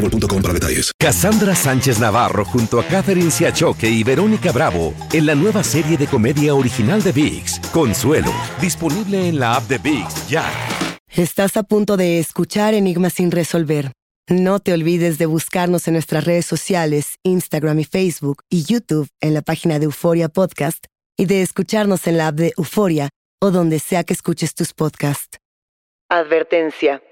boostmobile.com 0.00 0.42
para 0.42 0.54
detalles. 0.54 0.92
Cassandra 0.98 1.54
Sánchez 1.54 1.98
Navarro 1.98 2.44
junto 2.44 2.80
a 2.80 2.84
Catherine 2.84 3.30
Siachoque 3.30 3.88
y 3.88 4.02
Verónica 4.02 4.52
Bravo 4.52 4.94
en 5.12 5.26
la 5.26 5.34
nueva 5.34 5.62
serie 5.62 5.96
de 5.96 6.06
comedia 6.06 6.54
original 6.54 7.02
de 7.02 7.12
VIX, 7.12 7.60
Consuelo, 7.72 8.32
disponible 8.60 9.28
en 9.28 9.38
la 9.38 9.56
app 9.56 9.64
de 9.64 9.78
VIX 9.78 10.28
ya. 10.28 10.44
Estás 11.08 11.56
a 11.56 11.62
punto 11.64 11.96
de 11.96 12.18
escuchar 12.18 12.74
Enigmas 12.74 13.14
sin 13.14 13.30
resolver. 13.30 13.92
No 14.28 14.60
te 14.60 14.72
olvides 14.72 15.18
de 15.18 15.26
buscarnos 15.26 15.88
en 15.88 15.94
nuestras 15.94 16.24
redes 16.24 16.46
sociales, 16.46 17.16
Instagram 17.24 17.80
y 17.80 17.84
Facebook 17.84 18.42
y 18.48 18.62
YouTube 18.62 19.08
en 19.20 19.34
la 19.34 19.42
página 19.42 19.80
de 19.80 19.86
Euforia 19.86 20.28
Podcast 20.28 20.86
y 21.16 21.26
de 21.26 21.42
escucharnos 21.42 22.06
en 22.06 22.16
la 22.16 22.28
app 22.28 22.36
de 22.36 22.52
Euforia 22.56 23.08
o 23.40 23.50
donde 23.50 23.80
sea 23.80 24.04
que 24.04 24.12
escuches 24.12 24.54
tus 24.54 24.72
podcasts. 24.72 25.38
Advertencia. 26.08 27.02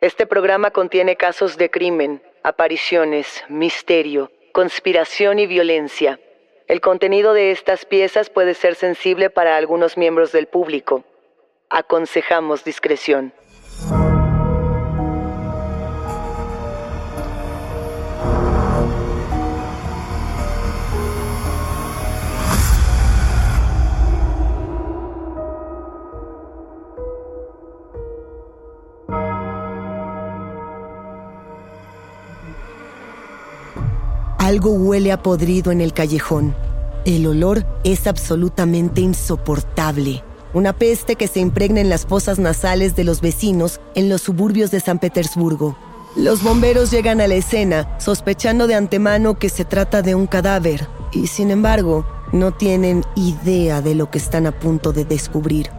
Este 0.00 0.26
programa 0.26 0.70
contiene 0.70 1.16
casos 1.16 1.58
de 1.58 1.70
crimen 1.70 2.22
apariciones, 2.42 3.44
misterio, 3.48 4.30
conspiración 4.52 5.38
y 5.38 5.46
violencia. 5.46 6.18
El 6.68 6.80
contenido 6.80 7.34
de 7.34 7.50
estas 7.50 7.84
piezas 7.84 8.30
puede 8.30 8.54
ser 8.54 8.74
sensible 8.74 9.30
para 9.30 9.56
algunos 9.56 9.96
miembros 9.96 10.32
del 10.32 10.46
público. 10.46 11.04
Aconsejamos 11.68 12.64
discreción. 12.64 13.32
Algo 34.52 34.72
huele 34.72 35.12
a 35.12 35.22
podrido 35.22 35.72
en 35.72 35.80
el 35.80 35.94
callejón. 35.94 36.54
El 37.06 37.26
olor 37.26 37.64
es 37.84 38.06
absolutamente 38.06 39.00
insoportable. 39.00 40.22
Una 40.52 40.74
peste 40.74 41.16
que 41.16 41.26
se 41.26 41.40
impregna 41.40 41.80
en 41.80 41.88
las 41.88 42.04
fosas 42.04 42.38
nasales 42.38 42.94
de 42.94 43.02
los 43.02 43.22
vecinos 43.22 43.80
en 43.94 44.10
los 44.10 44.20
suburbios 44.20 44.70
de 44.70 44.80
San 44.80 44.98
Petersburgo. 44.98 45.74
Los 46.16 46.42
bomberos 46.42 46.90
llegan 46.90 47.22
a 47.22 47.28
la 47.28 47.36
escena 47.36 47.98
sospechando 47.98 48.66
de 48.66 48.74
antemano 48.74 49.38
que 49.38 49.48
se 49.48 49.64
trata 49.64 50.02
de 50.02 50.14
un 50.14 50.26
cadáver 50.26 50.86
y 51.12 51.28
sin 51.28 51.50
embargo 51.50 52.04
no 52.32 52.52
tienen 52.52 53.06
idea 53.16 53.80
de 53.80 53.94
lo 53.94 54.10
que 54.10 54.18
están 54.18 54.46
a 54.46 54.52
punto 54.52 54.92
de 54.92 55.06
descubrir. 55.06 55.70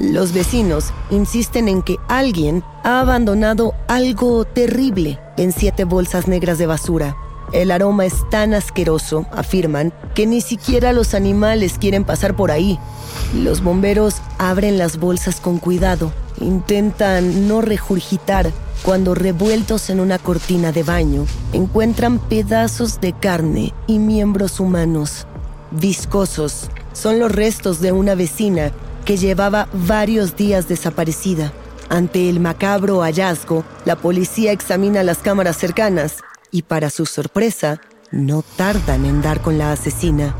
Los 0.00 0.32
vecinos 0.32 0.94
insisten 1.10 1.68
en 1.68 1.82
que 1.82 1.98
alguien 2.08 2.64
ha 2.84 3.00
abandonado 3.00 3.74
algo 3.86 4.46
terrible 4.46 5.20
en 5.36 5.52
siete 5.52 5.84
bolsas 5.84 6.26
negras 6.26 6.56
de 6.56 6.66
basura. 6.66 7.18
El 7.52 7.70
aroma 7.70 8.04
es 8.04 8.28
tan 8.30 8.54
asqueroso, 8.54 9.26
afirman, 9.32 9.92
que 10.14 10.26
ni 10.26 10.40
siquiera 10.40 10.92
los 10.92 11.14
animales 11.14 11.78
quieren 11.78 12.04
pasar 12.04 12.34
por 12.34 12.50
ahí. 12.50 12.78
Los 13.34 13.62
bomberos 13.62 14.16
abren 14.38 14.78
las 14.78 14.98
bolsas 14.98 15.40
con 15.40 15.58
cuidado, 15.58 16.12
intentan 16.40 17.48
no 17.48 17.60
regurgitar 17.60 18.50
cuando 18.82 19.14
revueltos 19.14 19.88
en 19.88 20.00
una 20.00 20.18
cortina 20.18 20.70
de 20.70 20.82
baño 20.82 21.26
encuentran 21.52 22.18
pedazos 22.18 23.00
de 23.00 23.12
carne 23.14 23.72
y 23.86 23.98
miembros 23.98 24.60
humanos. 24.60 25.26
Viscosos 25.70 26.68
son 26.92 27.18
los 27.18 27.32
restos 27.32 27.80
de 27.80 27.92
una 27.92 28.14
vecina 28.14 28.72
que 29.04 29.16
llevaba 29.16 29.68
varios 29.72 30.36
días 30.36 30.68
desaparecida. 30.68 31.52
Ante 31.88 32.28
el 32.28 32.40
macabro 32.40 33.00
hallazgo, 33.00 33.64
la 33.84 33.96
policía 33.96 34.52
examina 34.52 35.02
las 35.02 35.18
cámaras 35.18 35.56
cercanas 35.56 36.16
y 36.54 36.62
para 36.62 36.88
su 36.88 37.04
sorpresa, 37.04 37.80
no 38.12 38.44
tardan 38.56 39.04
en 39.04 39.22
dar 39.22 39.42
con 39.42 39.58
la 39.58 39.72
asesina. 39.72 40.36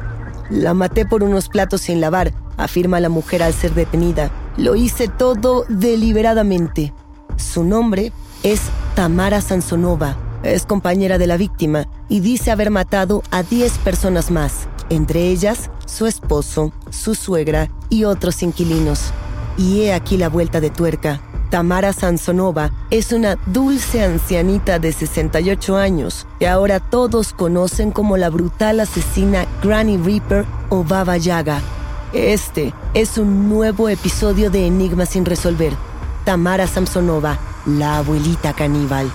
La 0.48 0.72
maté 0.72 1.04
por 1.04 1.24
unos 1.24 1.48
platos 1.48 1.80
sin 1.80 2.00
lavar, 2.00 2.32
afirma 2.56 3.00
la 3.00 3.08
mujer 3.08 3.42
al 3.42 3.52
ser 3.52 3.74
detenida. 3.74 4.30
Lo 4.56 4.76
hice 4.76 5.08
todo 5.08 5.64
deliberadamente. 5.68 6.94
Su 7.36 7.64
nombre 7.64 8.12
es 8.44 8.60
Tamara 8.94 9.40
Sansonova. 9.40 10.16
Es 10.44 10.66
compañera 10.66 11.18
de 11.18 11.26
la 11.26 11.36
víctima 11.36 11.88
y 12.08 12.20
dice 12.20 12.52
haber 12.52 12.70
matado 12.70 13.24
a 13.32 13.42
10 13.42 13.78
personas 13.78 14.30
más, 14.30 14.68
entre 14.90 15.30
ellas 15.30 15.68
su 15.84 16.06
esposo, 16.06 16.72
su 16.90 17.16
suegra 17.16 17.70
y 17.88 18.04
otros 18.04 18.40
inquilinos. 18.44 19.10
Y 19.58 19.80
he 19.80 19.92
aquí 19.92 20.16
la 20.16 20.28
vuelta 20.28 20.60
de 20.60 20.70
tuerca. 20.70 21.20
Tamara 21.50 21.92
Sansonova 21.92 22.70
es 22.90 23.12
una 23.12 23.36
dulce 23.46 24.02
ancianita 24.02 24.78
de 24.78 24.92
68 24.92 25.76
años 25.76 26.26
que 26.38 26.48
ahora 26.48 26.80
todos 26.80 27.32
conocen 27.32 27.90
como 27.90 28.16
la 28.16 28.30
brutal 28.30 28.80
asesina 28.80 29.46
Granny 29.62 29.96
Reaper 29.96 30.44
o 30.70 30.84
Baba 30.84 31.16
Yaga. 31.16 31.60
Este 32.12 32.72
es 32.94 33.18
un 33.18 33.48
nuevo 33.48 33.88
episodio 33.88 34.50
de 34.50 34.66
Enigma 34.66 35.06
sin 35.06 35.24
resolver. 35.24 35.72
Tamara 36.24 36.66
Samsonova, 36.66 37.38
la 37.66 37.98
abuelita 37.98 38.52
caníbal. 38.52 39.10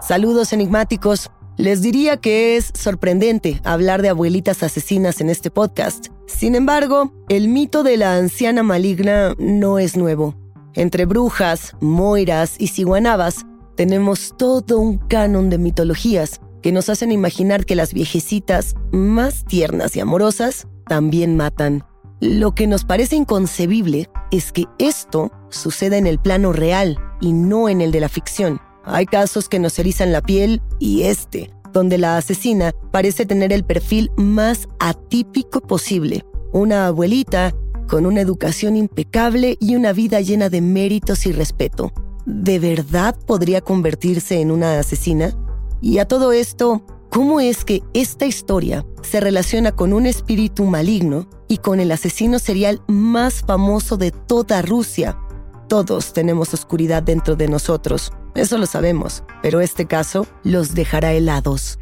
Saludos 0.00 0.52
enigmáticos. 0.52 1.30
Les 1.56 1.80
diría 1.80 2.18
que 2.18 2.56
es 2.56 2.70
sorprendente 2.74 3.60
hablar 3.64 4.02
de 4.02 4.10
abuelitas 4.10 4.62
asesinas 4.62 5.20
en 5.20 5.30
este 5.30 5.50
podcast. 5.50 6.08
Sin 6.26 6.54
embargo, 6.54 7.12
el 7.28 7.48
mito 7.48 7.82
de 7.82 7.96
la 7.96 8.16
anciana 8.16 8.62
maligna 8.62 9.34
no 9.38 9.78
es 9.78 9.96
nuevo. 9.96 10.34
Entre 10.74 11.06
brujas, 11.06 11.74
moiras 11.80 12.56
y 12.58 12.68
ciguanabas, 12.68 13.46
tenemos 13.76 14.34
todo 14.36 14.78
un 14.78 14.98
canon 14.98 15.50
de 15.50 15.58
mitologías 15.58 16.40
que 16.62 16.72
nos 16.72 16.88
hacen 16.88 17.12
imaginar 17.12 17.64
que 17.64 17.76
las 17.76 17.94
viejecitas, 17.94 18.74
más 18.90 19.44
tiernas 19.44 19.96
y 19.96 20.00
amorosas, 20.00 20.66
también 20.88 21.36
matan. 21.36 21.84
Lo 22.20 22.54
que 22.54 22.66
nos 22.66 22.84
parece 22.84 23.14
inconcebible 23.14 24.08
es 24.30 24.50
que 24.50 24.64
esto 24.78 25.30
suceda 25.50 25.96
en 25.96 26.06
el 26.06 26.18
plano 26.18 26.52
real 26.52 26.98
y 27.20 27.32
no 27.32 27.68
en 27.68 27.80
el 27.80 27.92
de 27.92 28.00
la 28.00 28.08
ficción. 28.08 28.60
Hay 28.84 29.06
casos 29.06 29.48
que 29.48 29.58
nos 29.58 29.78
erizan 29.78 30.12
la 30.12 30.22
piel 30.22 30.62
y 30.78 31.02
este, 31.02 31.50
donde 31.76 31.98
la 31.98 32.16
asesina 32.16 32.72
parece 32.90 33.26
tener 33.26 33.52
el 33.52 33.62
perfil 33.62 34.10
más 34.16 34.66
atípico 34.78 35.60
posible. 35.60 36.24
Una 36.54 36.86
abuelita 36.86 37.54
con 37.86 38.06
una 38.06 38.22
educación 38.22 38.76
impecable 38.76 39.58
y 39.60 39.76
una 39.76 39.92
vida 39.92 40.22
llena 40.22 40.48
de 40.48 40.62
méritos 40.62 41.26
y 41.26 41.32
respeto. 41.32 41.92
¿De 42.24 42.58
verdad 42.58 43.14
podría 43.26 43.60
convertirse 43.60 44.40
en 44.40 44.52
una 44.52 44.78
asesina? 44.78 45.36
Y 45.82 45.98
a 45.98 46.08
todo 46.08 46.32
esto, 46.32 46.82
¿cómo 47.10 47.40
es 47.40 47.62
que 47.66 47.82
esta 47.92 48.24
historia 48.24 48.86
se 49.02 49.20
relaciona 49.20 49.72
con 49.72 49.92
un 49.92 50.06
espíritu 50.06 50.64
maligno 50.64 51.28
y 51.46 51.58
con 51.58 51.78
el 51.78 51.92
asesino 51.92 52.38
serial 52.38 52.80
más 52.88 53.42
famoso 53.42 53.98
de 53.98 54.12
toda 54.12 54.62
Rusia? 54.62 55.18
Todos 55.68 56.12
tenemos 56.12 56.54
oscuridad 56.54 57.02
dentro 57.02 57.36
de 57.36 57.48
nosotros 57.48 58.12
eso 58.36 58.58
lo 58.58 58.66
sabemos, 58.66 59.24
pero 59.42 59.60
este 59.60 59.86
caso 59.86 60.26
los 60.44 60.74
dejará 60.74 61.12
helados. 61.14 61.78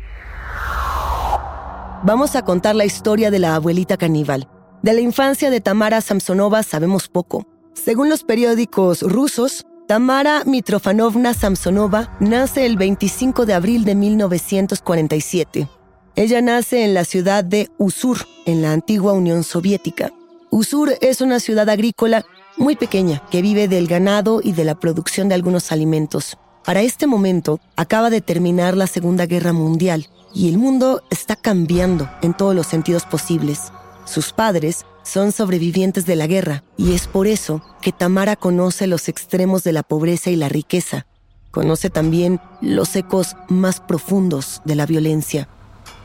Vamos 2.04 2.36
a 2.36 2.42
contar 2.42 2.76
la 2.76 2.84
historia 2.84 3.30
de 3.32 3.40
la 3.40 3.56
abuelita 3.56 3.96
caníbal. 3.96 4.48
De 4.82 4.92
la 4.92 5.00
infancia 5.00 5.50
de 5.50 5.60
Tamara 5.60 6.00
Samsonova 6.00 6.62
sabemos 6.62 7.08
poco. 7.08 7.46
Según 7.72 8.08
los 8.08 8.22
periódicos 8.22 9.02
rusos, 9.02 9.66
Tamara 9.88 10.44
Mitrofanovna 10.44 11.34
Samsonova 11.34 12.16
nace 12.20 12.66
el 12.66 12.76
25 12.76 13.46
de 13.46 13.54
abril 13.54 13.84
de 13.84 13.96
1947. 13.96 15.68
Ella 16.14 16.40
nace 16.40 16.84
en 16.84 16.94
la 16.94 17.04
ciudad 17.04 17.42
de 17.42 17.68
Usur, 17.78 18.18
en 18.46 18.62
la 18.62 18.72
antigua 18.72 19.12
Unión 19.12 19.42
Soviética. 19.42 20.12
Usur 20.50 20.94
es 21.00 21.20
una 21.20 21.40
ciudad 21.40 21.68
agrícola 21.68 22.24
muy 22.56 22.76
pequeña 22.76 23.22
que 23.30 23.42
vive 23.42 23.68
del 23.68 23.86
ganado 23.86 24.40
y 24.42 24.52
de 24.52 24.64
la 24.64 24.74
producción 24.74 25.28
de 25.28 25.34
algunos 25.34 25.72
alimentos. 25.72 26.36
Para 26.64 26.82
este 26.82 27.06
momento 27.06 27.60
acaba 27.76 28.10
de 28.10 28.20
terminar 28.20 28.76
la 28.76 28.86
Segunda 28.86 29.26
Guerra 29.26 29.52
Mundial 29.52 30.08
y 30.32 30.48
el 30.48 30.58
mundo 30.58 31.02
está 31.10 31.36
cambiando 31.36 32.08
en 32.22 32.34
todos 32.34 32.54
los 32.54 32.66
sentidos 32.66 33.04
posibles. 33.04 33.72
Sus 34.04 34.32
padres 34.32 34.84
son 35.02 35.32
sobrevivientes 35.32 36.06
de 36.06 36.16
la 36.16 36.26
guerra 36.26 36.64
y 36.76 36.94
es 36.94 37.06
por 37.06 37.26
eso 37.26 37.62
que 37.82 37.92
Tamara 37.92 38.36
conoce 38.36 38.86
los 38.86 39.08
extremos 39.08 39.62
de 39.62 39.72
la 39.72 39.82
pobreza 39.82 40.30
y 40.30 40.36
la 40.36 40.48
riqueza. 40.48 41.06
Conoce 41.50 41.90
también 41.90 42.40
los 42.60 42.96
ecos 42.96 43.36
más 43.48 43.80
profundos 43.80 44.62
de 44.64 44.74
la 44.74 44.86
violencia. 44.86 45.48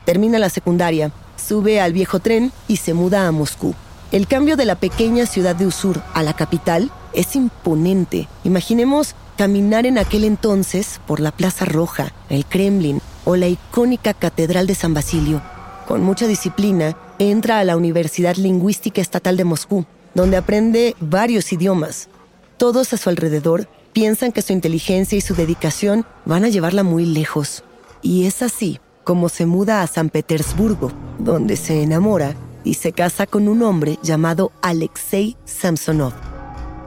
Termina 0.06 0.38
la 0.40 0.50
secundaria, 0.50 1.12
sube 1.38 1.81
al 1.81 1.94
viejo 1.94 2.19
tren 2.19 2.51
y 2.68 2.78
se 2.78 2.94
muda 2.94 3.28
a 3.28 3.31
Moscú. 3.31 3.74
El 4.11 4.25
cambio 4.25 4.57
de 4.57 4.65
la 4.65 4.73
pequeña 4.73 5.27
ciudad 5.27 5.56
de 5.56 5.67
Usur 5.67 6.01
a 6.15 6.23
la 6.23 6.33
capital 6.33 6.89
es 7.13 7.35
imponente. 7.35 8.27
Imaginemos 8.44 9.13
caminar 9.38 9.85
en 9.85 10.00
aquel 10.00 10.23
entonces 10.23 11.00
por 11.06 11.19
la 11.19 11.31
Plaza 11.31 11.65
Roja, 11.65 12.11
el 12.27 12.44
Kremlin 12.45 13.01
o 13.23 13.35
la 13.35 13.47
icónica 13.47 14.15
Catedral 14.15 14.65
de 14.65 14.73
San 14.73 14.95
Basilio. 14.95 15.44
Con 15.88 16.01
mucha 16.01 16.25
disciplina, 16.25 16.97
entra 17.19 17.59
a 17.59 17.63
la 17.63 17.77
Universidad 17.77 18.35
Lingüística 18.35 19.00
Estatal 19.00 19.38
de 19.38 19.44
Moscú, 19.44 19.85
donde 20.15 20.38
aprende 20.38 20.95
varios 21.00 21.53
idiomas. 21.53 22.09
Todos 22.57 22.94
a 22.94 22.97
su 22.97 23.09
alrededor 23.09 23.69
piensan 23.94 24.31
que 24.31 24.41
su 24.41 24.53
inteligencia 24.53 25.19
y 25.19 25.21
su 25.21 25.35
dedicación 25.35 26.03
van 26.25 26.45
a 26.45 26.50
llevarla 26.50 26.81
muy 26.81 27.05
lejos. 27.05 27.63
Y 28.01 28.25
es 28.25 28.41
así 28.41 28.79
como 29.03 29.29
se 29.29 29.45
muda 29.45 29.83
a 29.83 29.88
San 29.88 30.09
Petersburgo, 30.09 30.91
donde 31.19 31.57
se 31.57 31.83
enamora 31.83 32.35
y 32.63 32.75
se 32.75 32.91
casa 32.91 33.25
con 33.25 33.47
un 33.47 33.63
hombre 33.63 33.97
llamado 34.03 34.51
Alexei 34.61 35.38
Samsonov. 35.45 36.13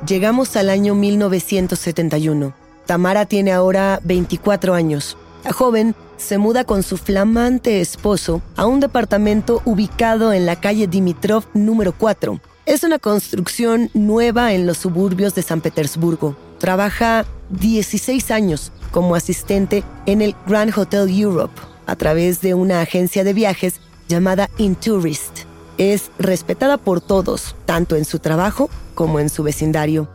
Llegamos 0.06 0.56
al 0.56 0.68
año 0.68 0.94
1971. 0.94 2.52
Tamara 2.86 3.26
tiene 3.26 3.52
ahora 3.52 4.00
24 4.02 4.74
años. 4.74 5.16
La 5.44 5.52
joven 5.52 5.94
se 6.16 6.38
muda 6.38 6.64
con 6.64 6.82
su 6.82 6.96
flamante 6.96 7.80
esposo 7.80 8.42
a 8.56 8.66
un 8.66 8.80
departamento 8.80 9.62
ubicado 9.64 10.32
en 10.32 10.46
la 10.46 10.56
calle 10.56 10.86
Dimitrov 10.86 11.44
número 11.54 11.92
4. 11.92 12.40
Es 12.66 12.84
una 12.84 12.98
construcción 12.98 13.90
nueva 13.92 14.52
en 14.52 14.66
los 14.66 14.78
suburbios 14.78 15.34
de 15.34 15.42
San 15.42 15.60
Petersburgo. 15.60 16.36
Trabaja 16.58 17.24
16 17.50 18.30
años 18.30 18.72
como 18.92 19.14
asistente 19.14 19.82
en 20.06 20.22
el 20.22 20.36
Grand 20.46 20.76
Hotel 20.76 21.08
Europe 21.10 21.60
a 21.86 21.96
través 21.96 22.40
de 22.40 22.54
una 22.54 22.80
agencia 22.80 23.24
de 23.24 23.32
viajes 23.32 23.80
llamada 24.08 24.48
Intourist 24.58 25.51
es 25.78 26.10
respetada 26.18 26.76
por 26.76 27.00
todos, 27.00 27.56
tanto 27.66 27.96
en 27.96 28.04
su 28.04 28.18
trabajo 28.18 28.70
como 28.94 29.20
en 29.20 29.28
su 29.28 29.42
vecindario. 29.42 30.08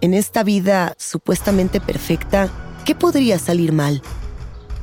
En 0.00 0.14
esta 0.14 0.42
vida 0.42 0.94
supuestamente 0.98 1.80
perfecta, 1.80 2.48
¿qué 2.84 2.94
podría 2.94 3.38
salir 3.38 3.72
mal? 3.72 4.02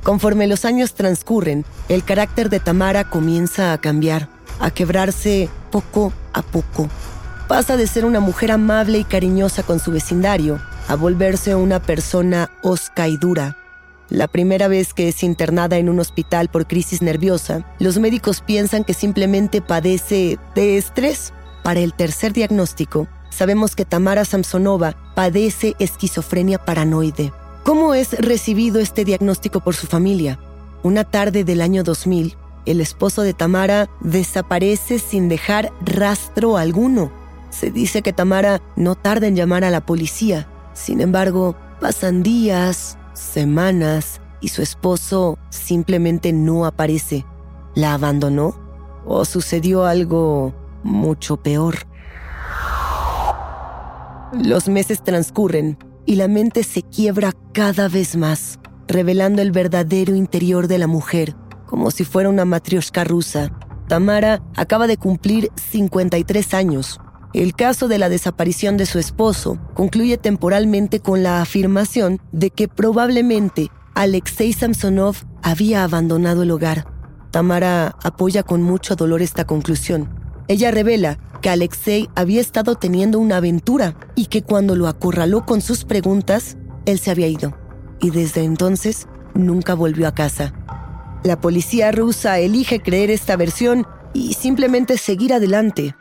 Conforme 0.03 0.47
los 0.47 0.63
años 0.63 0.93
transcurren, 0.93 1.65
el 1.89 2.03
carácter 2.03 2.49
de 2.49 2.59
Tamara 2.59 3.09
comienza 3.09 3.73
a 3.73 3.77
cambiar, 3.79 4.29
a 4.59 4.71
quebrarse 4.71 5.49
poco 5.71 6.13
a 6.33 6.41
poco. 6.41 6.87
Pasa 7.47 7.77
de 7.77 7.87
ser 7.87 8.05
una 8.05 8.19
mujer 8.19 8.51
amable 8.51 8.99
y 8.99 9.03
cariñosa 9.03 9.63
con 9.63 9.79
su 9.79 9.91
vecindario 9.91 10.59
a 10.87 10.95
volverse 10.95 11.55
una 11.55 11.81
persona 11.81 12.49
osca 12.63 13.07
y 13.07 13.17
dura, 13.17 13.57
la 14.09 14.27
primera 14.27 14.67
vez 14.67 14.93
que 14.93 15.09
es 15.09 15.23
internada 15.23 15.77
en 15.77 15.89
un 15.89 15.99
hospital 15.99 16.47
por 16.49 16.67
crisis 16.67 17.01
nerviosa, 17.01 17.65
los 17.79 17.99
médicos 17.99 18.41
piensan 18.41 18.83
que 18.83 18.93
simplemente 18.93 19.61
padece 19.61 20.39
de 20.55 20.77
estrés. 20.77 21.33
Para 21.63 21.81
el 21.81 21.93
tercer 21.93 22.31
diagnóstico, 22.31 23.07
sabemos 23.29 23.75
que 23.75 23.83
Tamara 23.83 24.23
Samsonova 24.23 24.95
padece 25.15 25.75
esquizofrenia 25.79 26.63
paranoide. 26.63 27.33
¿Cómo 27.63 27.93
es 27.93 28.13
recibido 28.13 28.79
este 28.79 29.03
diagnóstico 29.03 29.59
por 29.59 29.75
su 29.75 29.87
familia? 29.87 30.39
Una 30.83 31.03
tarde 31.03 31.43
del 31.43 31.59
año 31.59 31.83
2000, 31.83 32.37
el 32.65 32.79
esposo 32.79 33.23
de 33.23 33.33
Tamara 33.33 33.89
desaparece 33.99 34.99
sin 34.99 35.27
dejar 35.27 35.73
rastro 35.81 36.55
alguno. 36.55 37.11
Se 37.49 37.71
dice 37.71 38.01
que 38.01 38.13
Tamara 38.13 38.61
no 38.77 38.95
tarda 38.95 39.27
en 39.27 39.35
llamar 39.35 39.65
a 39.65 39.69
la 39.69 39.85
policía. 39.85 40.47
Sin 40.73 41.01
embargo, 41.01 41.55
pasan 41.81 42.23
días, 42.23 42.97
semanas 43.17 44.21
y 44.41 44.49
su 44.49 44.61
esposo 44.61 45.37
simplemente 45.49 46.31
no 46.31 46.65
aparece. 46.65 47.25
¿La 47.75 47.93
abandonó? 47.93 48.55
¿O 49.05 49.25
sucedió 49.25 49.85
algo 49.85 50.53
mucho 50.83 51.37
peor? 51.37 51.75
Los 54.33 54.67
meses 54.67 55.03
transcurren 55.03 55.77
y 56.05 56.15
la 56.15 56.27
mente 56.27 56.63
se 56.63 56.83
quiebra 56.83 57.33
cada 57.53 57.87
vez 57.87 58.15
más, 58.15 58.59
revelando 58.87 59.41
el 59.41 59.51
verdadero 59.51 60.15
interior 60.15 60.67
de 60.67 60.77
la 60.77 60.87
mujer, 60.87 61.35
como 61.65 61.91
si 61.91 62.03
fuera 62.03 62.29
una 62.29 62.45
matrioshka 62.45 63.03
rusa. 63.03 63.51
Tamara 63.87 64.43
acaba 64.55 64.85
de 64.87 64.97
cumplir 64.97 65.49
53 65.55 66.53
años 66.53 66.99
el 67.37 67.53
caso 67.53 67.87
de 67.87 67.99
la 67.99 68.09
desaparición 68.09 68.77
de 68.77 68.87
su 68.87 68.97
esposo 68.97 69.59
concluye 69.75 70.17
temporalmente 70.17 70.99
con 71.01 71.21
la 71.21 71.41
afirmación 71.41 72.19
de 72.31 72.49
que 72.49 72.67
probablemente 72.67 73.69
Alexei 73.93 74.53
Samsonov 74.53 75.17
había 75.43 75.83
abandonado 75.83 76.41
el 76.41 76.49
hogar. 76.49 76.87
Tamara 77.29 77.95
apoya 78.03 78.41
con 78.41 78.63
mucho 78.63 78.95
dolor 78.95 79.21
esta 79.21 79.45
conclusión. 79.45 80.09
Ella 80.47 80.71
revela 80.71 81.19
que 81.41 81.51
Alexei 81.51 82.09
había 82.15 82.41
estado 82.41 82.73
teniendo 82.73 83.19
una 83.19 83.37
aventura 83.37 83.95
y 84.15 84.25
que 84.25 84.41
cuando 84.41 84.75
lo 84.75 84.87
acorraló 84.87 85.45
con 85.45 85.61
sus 85.61 85.85
preguntas, 85.85 86.57
él 86.87 86.97
se 86.97 87.11
había 87.11 87.27
ido. 87.27 87.55
Y 87.99 88.09
desde 88.09 88.43
entonces 88.43 89.07
nunca 89.35 89.75
volvió 89.75 90.07
a 90.07 90.15
casa. 90.15 90.53
La 91.23 91.39
policía 91.39 91.91
rusa 91.91 92.39
elige 92.39 92.79
creer 92.79 93.11
esta 93.11 93.35
versión 93.35 93.85
y 94.13 94.33
simplemente 94.33 94.97
seguir 94.97 95.33
adelante, 95.33 95.95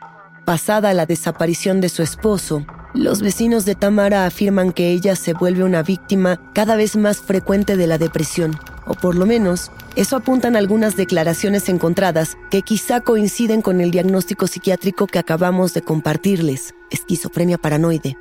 Pasada 0.47 0.93
la 0.93 1.05
desaparición 1.05 1.81
de 1.81 1.89
su 1.89 2.03
esposo, 2.03 2.65
los 2.93 3.21
vecinos 3.21 3.65
de 3.65 3.75
Tamara 3.75 4.25
afirman 4.25 4.71
que 4.71 4.91
ella 4.91 5.17
se 5.17 5.33
vuelve 5.33 5.65
una 5.65 5.83
víctima 5.83 6.39
cada 6.53 6.77
vez 6.77 6.95
más 6.95 7.17
frecuente 7.17 7.75
de 7.75 7.85
la 7.85 7.97
depresión, 7.97 8.57
o 8.85 8.93
por 8.93 9.15
lo 9.15 9.25
menos 9.25 9.73
eso 9.97 10.15
apuntan 10.15 10.55
algunas 10.55 10.95
declaraciones 10.95 11.67
encontradas 11.67 12.37
que 12.49 12.61
quizá 12.61 13.01
coinciden 13.01 13.61
con 13.61 13.81
el 13.81 13.91
diagnóstico 13.91 14.47
psiquiátrico 14.47 15.05
que 15.05 15.19
acabamos 15.19 15.73
de 15.73 15.81
compartirles, 15.81 16.73
esquizofrenia 16.91 17.57
paranoide. 17.57 18.15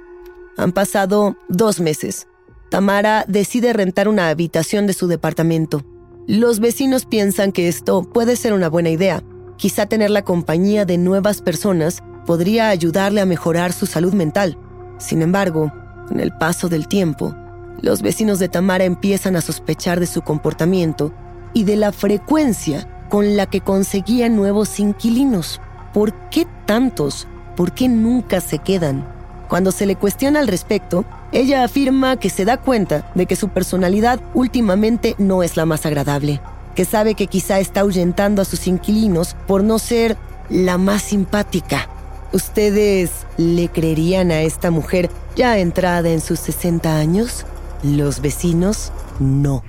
Han 0.57 0.73
pasado 0.73 1.37
dos 1.49 1.79
meses. 1.79 2.27
Tamara 2.71 3.25
decide 3.29 3.73
rentar 3.73 4.09
una 4.09 4.31
habitación 4.31 4.89
de 4.89 4.95
su 4.95 5.07
departamento. 5.07 5.85
Los 6.27 6.59
vecinos 6.59 7.07
piensan 7.07 7.53
que 7.53 7.69
esto 7.69 8.03
puede 8.03 8.35
ser 8.35 8.53
una 8.53 8.69
buena 8.69 8.91
idea, 8.91 9.23
quizá 9.59 9.87
tener 9.87 10.11
la 10.11 10.23
compañía 10.23 10.85
de 10.85 10.99
nuevas 10.99 11.41
personas 11.41 12.03
podría 12.27 12.69
ayudarle 12.69 13.23
a 13.23 13.27
mejorar 13.27 13.73
su 13.73 13.87
salud 13.87 14.13
mental. 14.13 14.59
Sin 14.99 15.23
embargo, 15.23 15.73
con 16.09 16.21
el 16.21 16.33
paso 16.33 16.69
del 16.69 16.89
tiempo, 16.89 17.35
los 17.81 18.03
vecinos 18.03 18.39
de 18.39 18.49
Tamara 18.49 18.85
empiezan 18.85 19.37
a 19.37 19.41
sospechar 19.41 20.01
de 20.01 20.07
su 20.07 20.23
comportamiento 20.23 21.13
y 21.55 21.65
de 21.65 21.77
la 21.77 21.93
frecuencia 21.93 22.89
con 23.09 23.37
la 23.37 23.47
que 23.47 23.61
conseguía 23.61 24.29
nuevos 24.29 24.79
inquilinos. 24.81 25.61
¿Por 25.95 26.13
qué 26.31 26.47
tantos? 26.67 27.27
¿Por 27.55 27.73
qué 27.73 27.89
nunca 27.89 28.41
se 28.41 28.59
quedan? 28.59 29.07
Cuando 29.49 29.71
se 29.71 29.87
le 29.87 29.95
cuestiona 29.97 30.41
al 30.41 30.49
respecto, 30.49 31.05
ella 31.33 31.63
afirma 31.63 32.17
que 32.17 32.31
se 32.31 32.45
da 32.45 32.57
cuenta 32.57 33.11
de 33.15 33.27
que 33.27 33.37
su 33.37 33.49
personalidad 33.51 34.21
últimamente 34.35 35.15
no 35.19 35.43
es 35.43 35.57
la 35.57 35.67
más 35.67 35.87
agradable, 35.87 36.41
que 36.75 36.85
sabe 36.85 37.15
que 37.15 37.29
quizá 37.29 37.61
está 37.61 37.81
ahuyentando 37.81 38.43
a 38.43 38.45
sus 38.45 38.67
inquilinos 38.67 39.37
por 39.47 39.63
no 39.63 39.79
ser 39.79 40.17
la 40.51 40.79
más 40.79 41.03
simpática 41.03 41.89
¿Ustedes 42.33 43.11
le 43.37 43.69
creerían 43.69 44.31
a 44.31 44.43
esta 44.43 44.71
mujer 44.71 45.11
ya 45.37 45.59
entrada 45.59 46.09
en 46.11 46.21
sus 46.21 46.41
60 46.41 46.97
años? 46.97 47.47
Los 47.83 48.21
vecinos 48.21 48.93
no. 49.21 49.63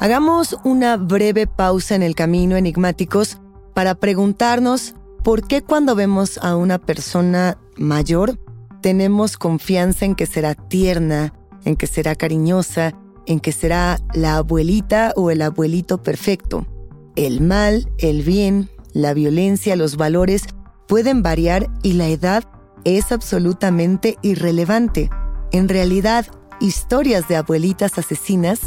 Hagamos 0.00 0.56
una 0.64 0.96
breve 0.96 1.46
pausa 1.46 1.94
en 1.94 2.02
el 2.02 2.14
camino 2.14 2.56
enigmáticos 2.56 3.38
para 3.74 3.94
preguntarnos 3.94 4.94
por 5.22 5.46
qué 5.46 5.62
cuando 5.62 5.94
vemos 5.94 6.38
a 6.38 6.56
una 6.56 6.78
persona 6.78 7.58
mayor 7.76 8.38
tenemos 8.80 9.36
confianza 9.36 10.06
en 10.06 10.14
que 10.14 10.26
será 10.26 10.54
tierna, 10.54 11.34
en 11.64 11.76
que 11.76 11.86
será 11.86 12.14
cariñosa, 12.14 12.94
en 13.26 13.40
que 13.40 13.52
será 13.52 13.98
la 14.14 14.36
abuelita 14.36 15.12
o 15.16 15.30
el 15.30 15.42
abuelito 15.42 16.02
perfecto. 16.02 16.66
El 17.14 17.42
mal, 17.42 17.90
el 17.98 18.22
bien, 18.22 18.70
la 18.92 19.14
violencia, 19.14 19.76
los 19.76 19.96
valores 19.96 20.44
pueden 20.88 21.22
variar 21.22 21.68
y 21.82 21.94
la 21.94 22.08
edad 22.08 22.44
es 22.84 23.12
absolutamente 23.12 24.16
irrelevante. 24.22 25.10
En 25.52 25.68
realidad, 25.68 26.26
historias 26.60 27.28
de 27.28 27.36
abuelitas 27.36 27.98
asesinas 27.98 28.60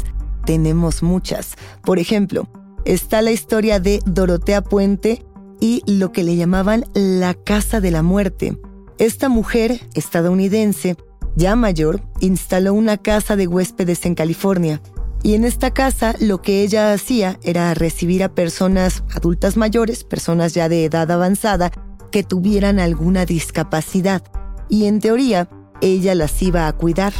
tenemos 0.46 1.02
muchas. 1.02 1.54
Por 1.82 1.98
ejemplo, 1.98 2.48
está 2.84 3.22
la 3.22 3.32
historia 3.32 3.80
de 3.80 4.00
Dorotea 4.06 4.62
Puente 4.62 5.24
y 5.60 5.82
lo 5.86 6.12
que 6.12 6.24
le 6.24 6.36
llamaban 6.36 6.84
la 6.94 7.34
Casa 7.34 7.80
de 7.80 7.90
la 7.90 8.02
Muerte. 8.02 8.58
Esta 8.98 9.28
mujer 9.28 9.80
estadounidense 9.94 10.96
ya 11.36 11.56
mayor, 11.56 12.00
instaló 12.20 12.74
una 12.74 12.96
casa 12.96 13.36
de 13.36 13.46
huéspedes 13.46 14.06
en 14.06 14.14
California. 14.14 14.80
Y 15.24 15.34
en 15.34 15.44
esta 15.44 15.72
casa 15.72 16.14
lo 16.20 16.42
que 16.42 16.62
ella 16.62 16.92
hacía 16.92 17.40
era 17.42 17.72
recibir 17.72 18.22
a 18.22 18.34
personas 18.34 19.04
adultas 19.16 19.56
mayores, 19.56 20.04
personas 20.04 20.52
ya 20.52 20.68
de 20.68 20.84
edad 20.84 21.10
avanzada, 21.10 21.72
que 22.12 22.22
tuvieran 22.22 22.78
alguna 22.78 23.24
discapacidad. 23.24 24.22
Y 24.68 24.84
en 24.84 25.00
teoría, 25.00 25.48
ella 25.80 26.14
las 26.14 26.42
iba 26.42 26.68
a 26.68 26.72
cuidar. 26.74 27.14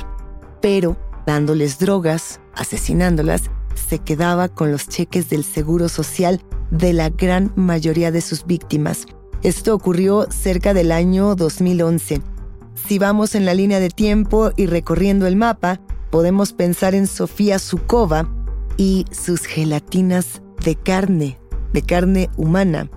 Pero, 0.61 0.99
dándoles 1.27 1.79
drogas, 1.79 2.41
asesinándolas, 2.55 3.45
se 3.75 4.01
quedaba 4.01 4.51
con 4.51 4.71
los 4.71 4.87
cheques 4.87 5.31
del 5.31 5.43
Seguro 5.43 5.89
Social 5.89 6.43
de 6.71 6.93
la 6.93 7.09
gran 7.09 7.55
mayoría 7.57 8.13
de 8.13 8.21
sus 8.21 8.45
víctimas. 8.45 9.07
Esto 9.43 9.75
ocurrió 9.75 10.27
cerca 10.31 10.75
del 10.75 10.93
año 10.93 11.35
2011. 11.37 12.21
Si 12.87 12.99
vamos 12.99 13.35
en 13.35 13.47
la 13.47 13.55
línea 13.55 13.81
de 13.81 13.89
tiempo 13.89 14.53
y 14.57 14.67
recorriendo 14.67 15.27
el 15.27 15.37
mapa, 15.37 15.81
podemos 16.15 16.53
pensar 16.53 16.95
en 16.95 17.09
Sofía 17.09 17.59
Zukova 17.59 18.29
y 18.77 19.05
sus 19.11 19.47
gelatinas 19.47 20.43
de 20.65 20.77
carne, 20.77 21.41
de 21.73 21.83
carne 21.83 22.31
humana. 22.37 22.89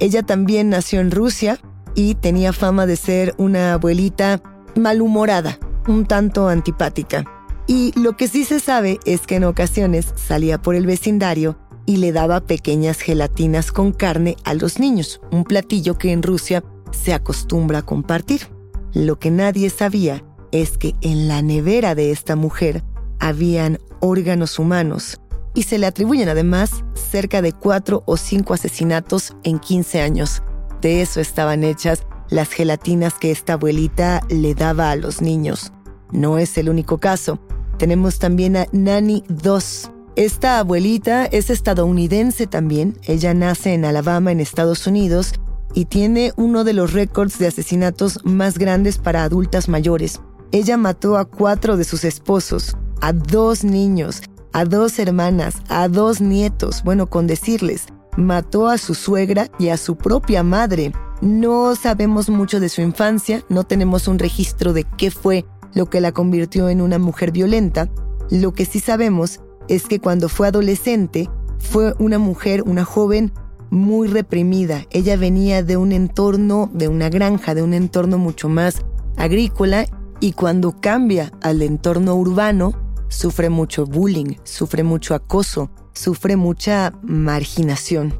Ella 0.00 0.24
también 0.24 0.70
nació 0.70 0.98
en 0.98 1.12
Rusia 1.12 1.60
y 1.94 2.16
tenía 2.16 2.52
fama 2.52 2.86
de 2.86 2.96
ser 2.96 3.32
una 3.38 3.74
abuelita 3.74 4.42
malhumorada, 4.74 5.60
un 5.86 6.04
tanto 6.04 6.48
antipática. 6.48 7.24
Y 7.68 7.92
lo 7.96 8.16
que 8.16 8.26
sí 8.26 8.42
se 8.44 8.58
sabe 8.58 8.98
es 9.04 9.20
que 9.20 9.36
en 9.36 9.44
ocasiones 9.44 10.12
salía 10.16 10.60
por 10.60 10.74
el 10.74 10.84
vecindario 10.84 11.56
y 11.86 11.98
le 11.98 12.10
daba 12.10 12.40
pequeñas 12.40 12.98
gelatinas 12.98 13.70
con 13.70 13.92
carne 13.92 14.34
a 14.42 14.52
los 14.52 14.80
niños, 14.80 15.20
un 15.30 15.44
platillo 15.44 15.96
que 15.96 16.10
en 16.10 16.24
Rusia 16.24 16.64
se 16.90 17.14
acostumbra 17.14 17.78
a 17.78 17.86
compartir. 17.86 18.48
Lo 18.94 19.20
que 19.20 19.30
nadie 19.30 19.70
sabía 19.70 20.24
es 20.54 20.78
que 20.78 20.94
en 21.00 21.26
la 21.26 21.42
nevera 21.42 21.96
de 21.96 22.12
esta 22.12 22.36
mujer 22.36 22.84
habían 23.18 23.80
órganos 23.98 24.60
humanos 24.60 25.20
y 25.52 25.64
se 25.64 25.78
le 25.78 25.86
atribuyen 25.86 26.28
además 26.28 26.84
cerca 26.94 27.42
de 27.42 27.52
cuatro 27.52 28.04
o 28.06 28.16
cinco 28.16 28.54
asesinatos 28.54 29.34
en 29.42 29.58
15 29.58 30.00
años. 30.00 30.44
De 30.80 31.02
eso 31.02 31.20
estaban 31.20 31.64
hechas 31.64 32.06
las 32.30 32.50
gelatinas 32.50 33.14
que 33.14 33.32
esta 33.32 33.54
abuelita 33.54 34.20
le 34.28 34.54
daba 34.54 34.92
a 34.92 34.96
los 34.96 35.20
niños. 35.20 35.72
No 36.12 36.38
es 36.38 36.56
el 36.56 36.68
único 36.68 36.98
caso. 36.98 37.40
Tenemos 37.76 38.20
también 38.20 38.56
a 38.56 38.66
Nani 38.70 39.24
2. 39.28 39.90
Esta 40.14 40.60
abuelita 40.60 41.26
es 41.26 41.50
estadounidense 41.50 42.46
también. 42.46 42.96
Ella 43.02 43.34
nace 43.34 43.74
en 43.74 43.84
Alabama, 43.84 44.30
en 44.30 44.38
Estados 44.38 44.86
Unidos, 44.86 45.34
y 45.74 45.86
tiene 45.86 46.32
uno 46.36 46.62
de 46.62 46.74
los 46.74 46.92
récords 46.92 47.38
de 47.38 47.48
asesinatos 47.48 48.20
más 48.24 48.56
grandes 48.56 48.98
para 48.98 49.24
adultas 49.24 49.68
mayores. 49.68 50.20
Ella 50.54 50.76
mató 50.76 51.16
a 51.16 51.24
cuatro 51.24 51.76
de 51.76 51.82
sus 51.82 52.04
esposos, 52.04 52.76
a 53.00 53.12
dos 53.12 53.64
niños, 53.64 54.22
a 54.52 54.64
dos 54.64 55.00
hermanas, 55.00 55.56
a 55.68 55.88
dos 55.88 56.20
nietos, 56.20 56.84
bueno, 56.84 57.08
con 57.08 57.26
decirles, 57.26 57.86
mató 58.16 58.68
a 58.68 58.78
su 58.78 58.94
suegra 58.94 59.50
y 59.58 59.70
a 59.70 59.76
su 59.76 59.96
propia 59.96 60.44
madre. 60.44 60.92
No 61.20 61.74
sabemos 61.74 62.30
mucho 62.30 62.60
de 62.60 62.68
su 62.68 62.82
infancia, 62.82 63.44
no 63.48 63.64
tenemos 63.64 64.06
un 64.06 64.20
registro 64.20 64.72
de 64.72 64.84
qué 64.96 65.10
fue 65.10 65.44
lo 65.74 65.90
que 65.90 66.00
la 66.00 66.12
convirtió 66.12 66.68
en 66.68 66.82
una 66.82 67.00
mujer 67.00 67.32
violenta. 67.32 67.90
Lo 68.30 68.52
que 68.54 68.64
sí 68.64 68.78
sabemos 68.78 69.40
es 69.66 69.86
que 69.86 69.98
cuando 69.98 70.28
fue 70.28 70.46
adolescente 70.46 71.28
fue 71.58 71.94
una 71.98 72.20
mujer, 72.20 72.62
una 72.62 72.84
joven 72.84 73.32
muy 73.70 74.06
reprimida. 74.06 74.84
Ella 74.90 75.16
venía 75.16 75.64
de 75.64 75.76
un 75.76 75.90
entorno, 75.90 76.70
de 76.72 76.86
una 76.86 77.08
granja, 77.08 77.56
de 77.56 77.62
un 77.62 77.74
entorno 77.74 78.18
mucho 78.18 78.48
más 78.48 78.84
agrícola 79.16 79.86
y 80.24 80.32
cuando 80.32 80.80
cambia 80.80 81.30
al 81.42 81.60
entorno 81.60 82.14
urbano, 82.14 82.72
sufre 83.08 83.50
mucho 83.50 83.84
bullying, 83.84 84.36
sufre 84.42 84.82
mucho 84.82 85.14
acoso, 85.14 85.70
sufre 85.92 86.36
mucha 86.36 86.94
marginación. 87.02 88.14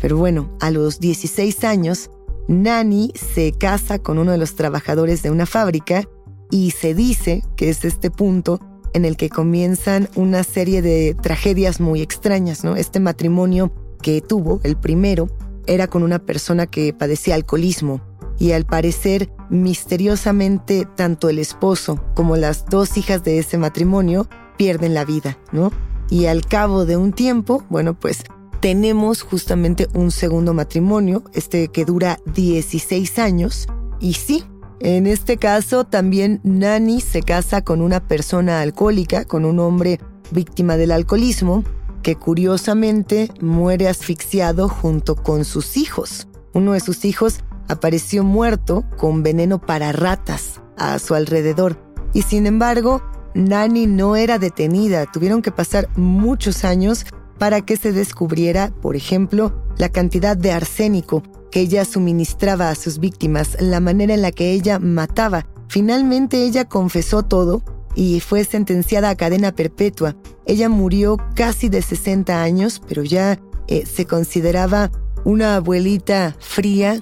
Pero 0.00 0.16
bueno, 0.16 0.56
a 0.60 0.70
los 0.70 1.00
16 1.00 1.64
años, 1.64 2.10
Nani 2.48 3.12
se 3.14 3.52
casa 3.52 3.98
con 3.98 4.16
uno 4.16 4.32
de 4.32 4.38
los 4.38 4.54
trabajadores 4.54 5.22
de 5.22 5.30
una 5.30 5.44
fábrica 5.44 6.08
y 6.50 6.70
se 6.70 6.94
dice 6.94 7.44
que 7.58 7.68
es 7.68 7.84
este 7.84 8.10
punto 8.10 8.58
en 8.94 9.04
el 9.04 9.18
que 9.18 9.28
comienzan 9.28 10.08
una 10.14 10.44
serie 10.44 10.80
de 10.80 11.14
tragedias 11.20 11.78
muy 11.78 12.00
extrañas, 12.00 12.64
¿no? 12.64 12.74
Este 12.74 13.00
matrimonio 13.00 13.70
que 14.00 14.22
tuvo, 14.22 14.60
el 14.62 14.78
primero, 14.78 15.28
era 15.66 15.88
con 15.88 16.04
una 16.04 16.20
persona 16.20 16.66
que 16.66 16.94
padecía 16.94 17.34
alcoholismo 17.34 18.00
y 18.40 18.52
al 18.52 18.64
parecer 18.64 19.30
misteriosamente 19.50 20.88
tanto 20.96 21.28
el 21.28 21.38
esposo 21.38 22.02
como 22.14 22.36
las 22.36 22.66
dos 22.66 22.96
hijas 22.96 23.22
de 23.22 23.38
ese 23.38 23.58
matrimonio 23.58 24.28
pierden 24.56 24.94
la 24.94 25.04
vida, 25.04 25.38
¿no? 25.52 25.70
Y 26.08 26.26
al 26.26 26.44
cabo 26.44 26.86
de 26.86 26.96
un 26.96 27.12
tiempo, 27.12 27.64
bueno, 27.68 27.94
pues 27.94 28.24
tenemos 28.60 29.22
justamente 29.22 29.88
un 29.94 30.10
segundo 30.10 30.54
matrimonio, 30.54 31.22
este 31.34 31.68
que 31.68 31.84
dura 31.84 32.18
16 32.34 33.18
años, 33.18 33.68
y 34.00 34.14
sí, 34.14 34.44
en 34.80 35.06
este 35.06 35.36
caso, 35.36 35.84
también 35.84 36.40
Nani 36.42 37.02
se 37.02 37.22
casa 37.22 37.62
con 37.62 37.82
una 37.82 38.00
persona 38.00 38.62
alcohólica, 38.62 39.26
con 39.26 39.44
un 39.44 39.58
hombre 39.58 40.00
víctima 40.30 40.78
del 40.78 40.92
alcoholismo, 40.92 41.64
que 42.02 42.16
curiosamente 42.16 43.30
muere 43.42 43.88
asfixiado 43.88 44.70
junto 44.70 45.16
con 45.16 45.44
sus 45.44 45.76
hijos. 45.76 46.28
Uno 46.54 46.72
de 46.72 46.80
sus 46.80 47.04
hijos 47.04 47.40
apareció 47.70 48.24
muerto 48.24 48.84
con 48.96 49.22
veneno 49.22 49.60
para 49.60 49.92
ratas 49.92 50.60
a 50.76 50.98
su 50.98 51.14
alrededor. 51.14 51.78
Y 52.12 52.22
sin 52.22 52.46
embargo, 52.46 53.02
Nani 53.34 53.86
no 53.86 54.16
era 54.16 54.38
detenida. 54.38 55.06
Tuvieron 55.06 55.42
que 55.42 55.52
pasar 55.52 55.88
muchos 55.96 56.64
años 56.64 57.06
para 57.38 57.60
que 57.60 57.76
se 57.76 57.92
descubriera, 57.92 58.70
por 58.82 58.96
ejemplo, 58.96 59.64
la 59.78 59.88
cantidad 59.88 60.36
de 60.36 60.52
arsénico 60.52 61.22
que 61.50 61.60
ella 61.60 61.84
suministraba 61.84 62.70
a 62.70 62.74
sus 62.74 62.98
víctimas, 62.98 63.56
la 63.60 63.80
manera 63.80 64.14
en 64.14 64.22
la 64.22 64.32
que 64.32 64.52
ella 64.52 64.78
mataba. 64.78 65.46
Finalmente 65.68 66.44
ella 66.44 66.64
confesó 66.66 67.22
todo 67.22 67.62
y 67.94 68.20
fue 68.20 68.44
sentenciada 68.44 69.10
a 69.10 69.16
cadena 69.16 69.52
perpetua. 69.52 70.16
Ella 70.44 70.68
murió 70.68 71.16
casi 71.34 71.68
de 71.68 71.82
60 71.82 72.42
años, 72.42 72.82
pero 72.86 73.02
ya 73.02 73.40
eh, 73.68 73.84
se 73.86 74.04
consideraba 74.04 74.90
una 75.24 75.56
abuelita 75.56 76.36
fría, 76.38 77.00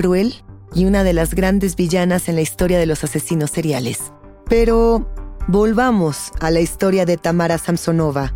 cruel 0.00 0.34
y 0.74 0.86
una 0.86 1.04
de 1.04 1.12
las 1.12 1.34
grandes 1.34 1.76
villanas 1.76 2.28
en 2.30 2.36
la 2.36 2.40
historia 2.40 2.78
de 2.78 2.86
los 2.86 3.04
asesinos 3.04 3.50
seriales. 3.50 4.12
Pero 4.48 5.06
volvamos 5.46 6.32
a 6.40 6.50
la 6.50 6.60
historia 6.60 7.04
de 7.04 7.18
Tamara 7.18 7.58
Samsonova, 7.58 8.32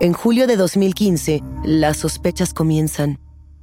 en 0.00 0.12
julio 0.12 0.46
de 0.46 0.56
2015, 0.56 1.42
las 1.64 1.96
sospechas 1.96 2.52
comienzan. 2.52 3.18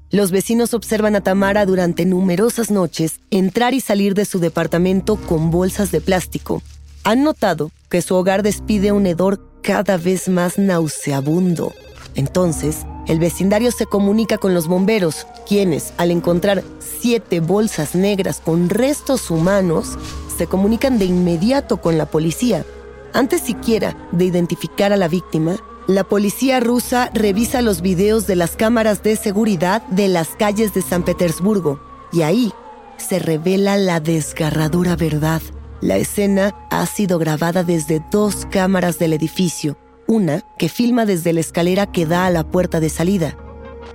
Los 0.10 0.32
vecinos 0.32 0.74
observan 0.74 1.16
a 1.16 1.22
Tamara 1.22 1.66
durante 1.66 2.06
numerosas 2.06 2.72
noches 2.72 3.20
entrar 3.30 3.74
y 3.74 3.80
salir 3.80 4.16
de 4.16 4.26
su 4.26 4.40
departamento 4.40 5.18
con 5.18 5.52
bolsas 5.52 5.92
de 5.92 6.02
plástico. 6.02 6.64
Han 7.04 7.24
notado 7.24 7.70
que 7.90 8.02
su 8.02 8.16
hogar 8.16 8.44
despide 8.44 8.92
un 8.92 9.06
hedor 9.06 9.40
cada 9.62 9.98
vez 9.98 10.30
más 10.30 10.58
nauseabundo. 10.58 11.74
Entonces, 12.16 12.86
el 13.08 13.20
vecindario 13.20 13.72
se 13.72 13.86
comunica 13.86 14.38
con 14.38 14.54
los 14.54 14.68
bomberos, 14.68 15.28
quienes, 15.48 15.94
al 15.98 16.12
encontrar 16.12 16.64
siete 16.80 17.40
bolsas 17.40 17.96
negras 17.96 18.42
con 18.44 18.70
restos 18.70 19.32
humanos, 19.32 19.98
se 20.38 20.48
comunican 20.48 21.00
de 21.00 21.06
inmediato 21.06 21.78
con 21.78 21.98
la 21.98 22.06
policía. 22.06 22.66
Antes 23.14 23.42
siquiera 23.42 23.96
de 24.12 24.26
identificar 24.26 24.94
a 24.94 24.98
la 24.98 25.08
víctima, 25.08 25.58
la 25.88 26.04
policía 26.04 26.60
rusa 26.60 27.10
revisa 27.14 27.62
los 27.62 27.82
videos 27.82 28.28
de 28.28 28.36
las 28.36 28.56
cámaras 28.56 29.04
de 29.04 29.16
seguridad 29.16 29.82
de 29.88 30.08
las 30.08 30.30
calles 30.30 30.74
de 30.74 30.82
San 30.82 31.04
Petersburgo 31.04 31.82
y 32.14 32.22
ahí 32.22 32.54
se 32.98 33.20
revela 33.20 33.78
la 33.78 34.00
desgarradora 34.00 34.96
verdad. 34.96 35.42
La 35.82 35.98
escena 35.98 36.56
ha 36.70 36.86
sido 36.86 37.18
grabada 37.18 37.64
desde 37.64 38.02
dos 38.12 38.46
cámaras 38.52 39.00
del 39.00 39.14
edificio, 39.14 39.76
una 40.12 40.42
que 40.58 40.68
filma 40.68 41.06
desde 41.06 41.32
la 41.32 41.40
escalera 41.40 41.86
que 41.86 42.06
da 42.06 42.26
a 42.26 42.30
la 42.32 42.44
puerta 42.44 42.82
de 42.82 42.90
salida 42.90 43.38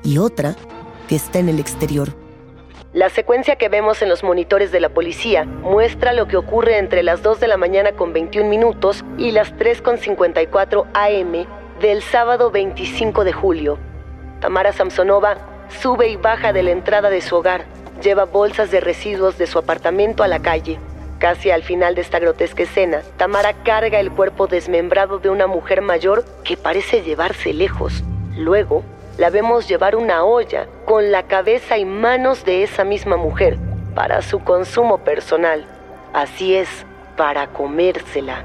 y 0.03 0.17
otra 0.17 0.57
que 1.11 1.15
está 1.15 1.41
en 1.41 1.51
el 1.51 1.61
exterior. 1.61 2.09
La 2.95 3.11
secuencia 3.11 3.57
que 3.57 3.69
vemos 3.69 4.01
en 4.01 4.09
los 4.09 4.25
monitores 4.25 4.73
de 4.73 4.81
la 4.81 4.89
policía 4.89 5.45
muestra 5.45 6.15
lo 6.15 6.27
que 6.27 6.39
ocurre 6.39 6.79
entre 6.79 7.03
las 7.03 7.23
2 7.23 7.39
de 7.39 7.49
la 7.49 7.59
mañana 7.59 7.93
con 7.93 8.15
21 8.15 8.49
minutos 8.49 9.05
y 9.19 9.33
las 9.33 9.55
3 9.59 9.83
con 9.83 9.99
54 9.99 10.87
am 10.95 11.33
del 11.83 12.01
sábado 12.01 12.51
25 12.51 13.23
de 13.23 13.35
julio. 13.35 13.79
Tamara 14.41 14.73
Samsonova 14.73 15.67
sube 15.83 16.09
y 16.09 16.17
baja 16.17 16.55
de 16.55 16.63
la 16.63 16.71
entrada 16.71 17.11
de 17.11 17.21
su 17.21 17.37
hogar, 17.37 17.67
lleva 18.03 18.25
bolsas 18.25 18.71
de 18.71 18.81
residuos 18.81 19.37
de 19.37 19.47
su 19.47 19.59
apartamento 19.59 20.23
a 20.23 20.29
la 20.29 20.41
calle. 20.41 20.79
Casi 21.19 21.51
al 21.51 21.63
final 21.63 21.95
de 21.95 22.03
esta 22.03 22.19
grotesca 22.19 22.65
escena, 22.65 23.01
Tamara 23.17 23.55
carga 23.65 24.01
el 24.01 24.11
cuerpo 24.11 24.47
desmembrado 24.47 25.19
de 25.19 25.31
una 25.31 25.47
mujer 25.47 25.81
mayor 25.81 26.25
que 26.45 26.57
parece 26.57 27.03
llevarse 27.03 27.55
lejos. 27.55 28.05
Luego, 28.37 28.85
la 29.17 29.31
vemos 29.31 29.67
llevar 29.67 29.97
una 29.97 30.25
olla 30.25 30.67
con 30.85 31.11
la 31.11 31.23
cabeza 31.23 31.79
y 31.79 31.87
manos 31.87 32.45
de 32.45 32.63
esa 32.63 32.85
misma 32.85 33.17
mujer 33.17 33.59
para 33.95 34.21
su 34.21 34.41
consumo 34.41 34.99
personal. 34.99 35.65
Así 36.13 36.55
es, 36.55 36.69
para 37.17 37.47
comérsela. 37.47 38.45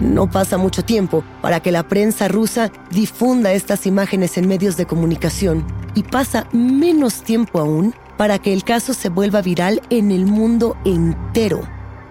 No 0.00 0.30
pasa 0.30 0.58
mucho 0.58 0.84
tiempo 0.84 1.24
para 1.40 1.60
que 1.60 1.72
la 1.72 1.84
prensa 1.84 2.28
rusa 2.28 2.70
difunda 2.90 3.52
estas 3.52 3.86
imágenes 3.86 4.36
en 4.36 4.48
medios 4.48 4.76
de 4.76 4.84
comunicación 4.84 5.66
y 5.94 6.02
pasa 6.02 6.46
menos 6.52 7.22
tiempo 7.22 7.58
aún 7.58 7.94
para 8.18 8.38
que 8.38 8.52
el 8.52 8.64
caso 8.64 8.92
se 8.92 9.08
vuelva 9.08 9.40
viral 9.40 9.80
en 9.88 10.10
el 10.10 10.26
mundo 10.26 10.76
entero. 10.84 11.62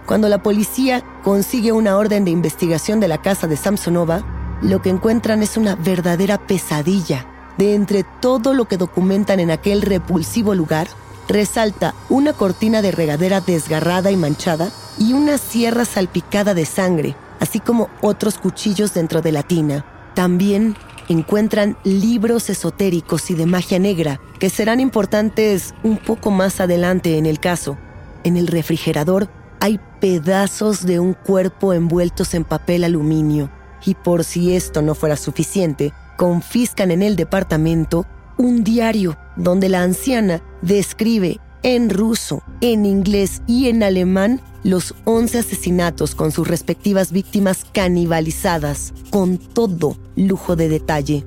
Cuando 0.06 0.30
la 0.30 0.44
policía 0.44 1.04
consigue 1.24 1.72
una 1.72 1.98
orden 1.98 2.26
de 2.26 2.32
investigación 2.32 3.00
de 3.00 3.08
la 3.08 3.22
casa 3.22 3.48
de 3.48 3.58
Samsonova, 3.58 4.24
lo 4.62 4.82
que 4.82 4.90
encuentran 4.90 5.42
es 5.42 5.58
una 5.58 5.76
verdadera 5.76 6.38
pesadilla. 6.38 7.26
De 7.58 7.76
entre 7.76 8.04
todo 8.04 8.54
lo 8.54 8.66
que 8.66 8.78
documentan 8.78 9.40
en 9.40 9.52
aquel 9.52 9.82
repulsivo 9.82 10.56
lugar, 10.56 10.88
resalta 11.28 11.94
una 12.10 12.34
cortina 12.34 12.82
de 12.82 12.92
regadera 12.92 13.42
desgarrada 13.42 14.12
y 14.12 14.18
manchada 14.18 14.70
y 14.98 15.14
una 15.14 15.38
sierra 15.38 15.86
salpicada 15.86 16.54
de 16.54 16.66
sangre, 16.66 17.16
así 17.40 17.60
como 17.60 17.90
otros 18.02 18.38
cuchillos 18.38 18.94
dentro 18.94 19.22
de 19.22 19.32
la 19.32 19.44
tina. 19.44 19.86
También 20.14 20.76
encuentran 21.08 21.78
libros 21.84 22.50
esotéricos 22.50 23.30
y 23.32 23.36
de 23.36 23.46
magia 23.46 23.80
negra 23.80 24.20
que 24.40 24.50
serán 24.50 24.80
importantes 24.80 25.74
un 25.84 25.98
poco 25.98 26.32
más 26.32 26.60
adelante 26.60 27.18
en 27.18 27.26
el 27.26 27.40
caso. 27.40 27.78
En 28.24 28.38
el 28.38 28.48
refrigerador 28.48 29.30
hay 29.62 29.80
pedazos 30.00 30.86
de 30.88 31.00
un 31.00 31.14
cuerpo 31.14 31.72
envueltos 31.72 32.34
en 32.34 32.44
papel 32.44 32.84
aluminio 32.84 33.52
y 33.86 33.94
por 33.94 34.24
si 34.24 34.56
esto 34.56 34.82
no 34.82 34.96
fuera 34.96 35.16
suficiente, 35.16 35.94
confiscan 36.18 36.90
en 36.90 37.04
el 37.04 37.16
departamento 37.16 38.08
un 38.38 38.64
diario 38.64 39.18
donde 39.36 39.70
la 39.70 39.84
anciana 39.84 40.42
describe 40.64 41.40
en 41.62 41.92
ruso, 41.92 42.42
en 42.62 42.88
inglés 42.88 43.44
y 43.46 43.70
en 43.70 43.84
alemán 43.84 44.42
los 44.64 44.96
11 45.06 45.38
asesinatos 45.38 46.16
con 46.16 46.32
sus 46.32 46.48
respectivas 46.48 47.12
víctimas 47.12 47.64
canibalizadas, 47.72 48.94
con 49.12 49.38
todo 49.38 49.96
lujo 50.16 50.56
de 50.56 50.70
detalle. 50.70 51.24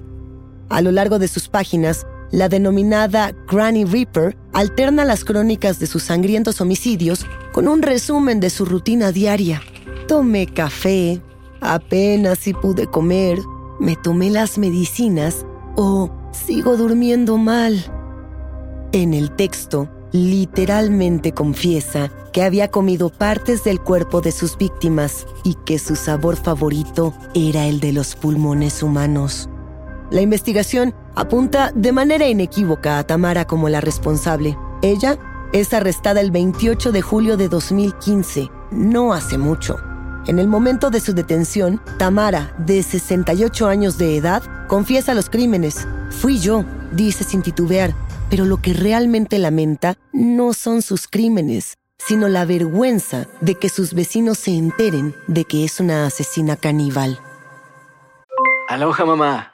A 0.71 0.81
lo 0.81 0.91
largo 0.91 1.21
de 1.21 1.29
sus 1.29 1.49
páginas, 1.49 2.05
la 2.35 2.49
denominada 2.49 3.33
Granny 3.47 3.85
Reaper 3.85 4.37
alterna 4.53 5.05
las 5.05 5.25
crónicas 5.25 5.79
de 5.79 5.87
sus 5.87 6.03
sangrientos 6.03 6.61
homicidios 6.61 7.27
con 7.53 7.69
un 7.69 7.81
resumen 7.81 8.41
de 8.41 8.51
su 8.51 8.65
rutina 8.65 9.13
diaria. 9.13 9.63
Tomé 10.09 10.47
café, 10.47 11.23
apenas 11.61 12.41
si 12.41 12.53
pude 12.53 12.89
comer, 12.89 13.39
me 13.79 13.95
tomé 13.95 14.31
las 14.31 14.59
medicinas 14.59 15.47
o 15.77 16.11
sigo 16.33 16.77
durmiendo 16.77 17.39
mal. 17.39 17.85
En 18.91 19.15
el 19.15 19.31
texto, 19.31 19.89
literalmente 20.11 21.33
confiesa 21.33 22.11
que 22.33 22.43
había 22.43 22.69
comido 22.69 23.11
partes 23.11 23.63
del 23.63 23.81
cuerpo 23.81 24.21
de 24.21 24.33
sus 24.33 24.59
víctimas 24.59 25.25
y 25.45 25.55
que 25.55 25.79
su 25.79 25.95
sabor 25.95 26.35
favorito 26.35 27.15
era 27.33 27.67
el 27.67 27.79
de 27.79 27.93
los 27.93 28.17
pulmones 28.17 28.83
humanos. 28.83 29.49
La 30.11 30.21
investigación 30.21 30.95
apunta 31.15 31.73
de 31.75 31.93
manera 31.93 32.27
inequívoca 32.27 32.99
a 32.99 33.05
Tamara 33.05 33.47
como 33.47 33.69
la 33.69 33.81
responsable. 33.81 34.57
Ella 34.83 35.19
es 35.53 35.73
arrestada 35.73 36.21
el 36.21 36.31
28 36.31 36.93
de 36.93 37.03
julio 37.03 37.37
de 37.37 37.49
2015, 37.49 38.51
no 38.73 39.13
hace 39.13 39.39
mucho. 39.39 39.77
En 40.27 40.39
el 40.39 40.49
momento 40.49 40.91
de 40.91 41.01
su 41.01 41.13
detención, 41.13 41.81
Tamara, 41.99 42.55
de 42.59 42.83
68 42.83 43.67
años 43.67 43.99
de 43.99 44.17
edad, 44.17 44.43
confiesa 44.69 45.15
los 45.15 45.29
crímenes. 45.29 45.87
Fui 46.11 46.39
yo, 46.39 46.65
dice 46.93 47.25
sin 47.25 47.43
titubear, 47.43 47.95
pero 48.31 48.47
lo 48.47 48.57
que 48.61 48.73
realmente 48.73 49.39
lamenta 49.39 49.97
no 50.13 50.55
son 50.55 50.83
sus 50.83 51.07
crímenes, 51.09 51.77
sino 51.99 52.29
la 52.29 52.45
vergüenza 52.45 53.27
de 53.41 53.55
que 53.55 53.69
sus 53.69 53.95
vecinos 53.95 54.39
se 54.39 54.53
enteren 54.53 55.15
de 55.27 55.45
que 55.45 55.65
es 55.65 55.79
una 55.79 56.07
asesina 56.07 56.57
caníbal. 56.57 57.21
Aloha 58.69 59.05
mamá, 59.05 59.54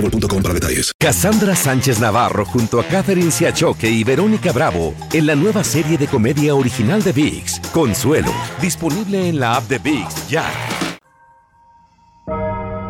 boostmobile.com 0.00 0.42
para 0.42 0.54
detalles. 0.54 0.92
Cassandra 0.98 1.54
Sánchez 1.54 2.00
Navarro 2.00 2.44
junto 2.44 2.80
a 2.80 2.84
Catherine 2.84 3.30
Siachoque 3.30 3.90
y 3.90 4.04
Verónica 4.04 4.52
Bravo 4.52 4.94
en 5.12 5.26
la 5.26 5.34
nueva 5.34 5.64
serie 5.64 5.98
de 5.98 6.06
comedia 6.06 6.54
original 6.54 7.02
de 7.02 7.12
VIX, 7.12 7.60
Consuelo, 7.72 8.32
disponible 8.60 9.28
en 9.28 9.40
la 9.40 9.56
app 9.56 9.68
de 9.68 9.78
VIX 9.78 10.28
ya. 10.28 10.44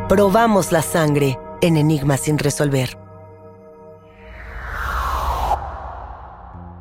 Probamos 0.08 0.72
la 0.72 0.82
sangre 0.82 1.38
en 1.60 1.76
Enigmas 1.76 2.20
sin 2.20 2.38
resolver. 2.38 2.98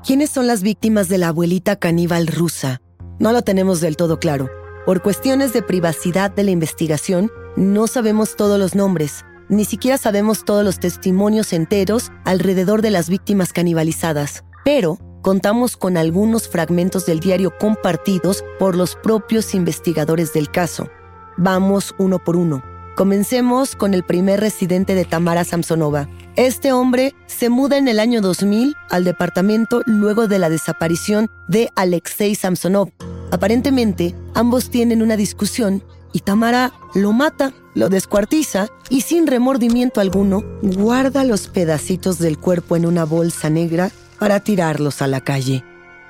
¿Quiénes 0.06 0.30
son 0.30 0.48
las 0.48 0.62
víctimas 0.62 1.10
de 1.10 1.18
la 1.18 1.28
abuelita 1.28 1.76
caníbal 1.76 2.28
rusa? 2.28 2.82
No 3.20 3.34
lo 3.34 3.42
tenemos 3.42 3.82
del 3.82 3.98
todo 3.98 4.20
claro. 4.20 4.50
Por 4.86 5.02
cuestiones 5.02 5.52
de 5.52 5.62
privacidad 5.62 6.32
de 6.32 6.44
la 6.44 6.52
investigación, 6.52 7.30
no 7.58 7.88
sabemos 7.88 8.38
todos 8.38 8.58
los 8.58 8.74
nombres, 8.74 9.26
ni 9.50 9.66
siquiera 9.66 9.98
sabemos 9.98 10.46
todos 10.46 10.64
los 10.64 10.80
testimonios 10.80 11.54
enteros 11.54 12.12
alrededor 12.26 12.82
de 12.82 12.92
las 12.92 13.10
víctimas 13.10 13.54
canibalizadas, 13.54 14.44
pero 14.66 15.00
contamos 15.22 15.78
con 15.78 15.98
algunos 15.98 16.48
fragmentos 16.48 17.06
del 17.06 17.20
diario 17.20 17.54
compartidos 17.58 18.44
por 18.60 18.76
los 18.76 18.96
propios 18.96 19.56
investigadores 19.56 20.34
del 20.34 20.50
caso. 20.50 20.90
Vamos 21.38 21.94
uno 21.98 22.20
por 22.24 22.36
uno. 22.36 22.64
Comencemos 22.96 23.76
con 23.76 23.94
el 23.94 24.04
primer 24.04 24.40
residente 24.40 24.96
de 24.96 25.06
Tamara 25.06 25.44
Samsonova. 25.44 26.10
Este 26.36 26.72
hombre 26.72 27.14
se 27.28 27.50
muda 27.50 27.78
en 27.78 27.88
el 27.88 28.00
año 28.00 28.22
2000 28.22 28.76
al 28.90 29.04
departamento 29.04 29.84
luego 29.86 30.28
de 30.28 30.40
la 30.40 30.50
desaparición 30.50 31.30
de 31.48 31.70
Alexei 31.76 32.34
Samsonov. 32.34 32.90
Aparentemente, 33.30 34.16
ambos 34.34 34.70
tienen 34.70 35.02
una 35.02 35.16
discusión 35.16 35.84
y 36.14 36.20
Tamara 36.20 36.74
lo 36.94 37.14
mata, 37.14 37.54
lo 37.74 37.90
descuartiza 37.90 38.68
y 38.90 39.02
sin 39.02 39.28
remordimiento 39.28 40.02
alguno 40.02 40.44
guarda 40.62 41.24
los 41.24 41.48
pedacitos 41.48 42.20
del 42.20 42.38
cuerpo 42.38 42.76
en 42.76 42.86
una 42.86 43.06
bolsa 43.06 43.50
negra 43.50 43.92
para 44.20 44.40
tirarlos 44.40 45.02
a 45.02 45.08
la 45.08 45.22
calle. 45.22 45.64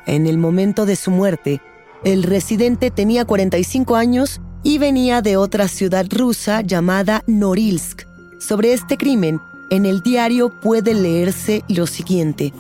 En 0.05 0.27
el 0.27 0.37
momento 0.37 0.85
de 0.85 0.95
su 0.95 1.11
muerte, 1.11 1.61
el 2.03 2.23
residente 2.23 2.91
tenía 2.91 3.25
45 3.25 3.95
años 3.95 4.39
y 4.63 4.77
venía 4.77 5.21
de 5.21 5.37
otra 5.37 5.67
ciudad 5.67 6.05
rusa 6.09 6.61
llamada 6.61 7.23
Norilsk. 7.27 8.05
Sobre 8.39 8.73
este 8.73 8.97
crimen, 8.97 9.41
en 9.69 9.85
el 9.85 10.01
diario 10.01 10.49
puede 10.49 10.93
leerse 10.93 11.63
lo 11.67 11.87
siguiente. 11.87 12.53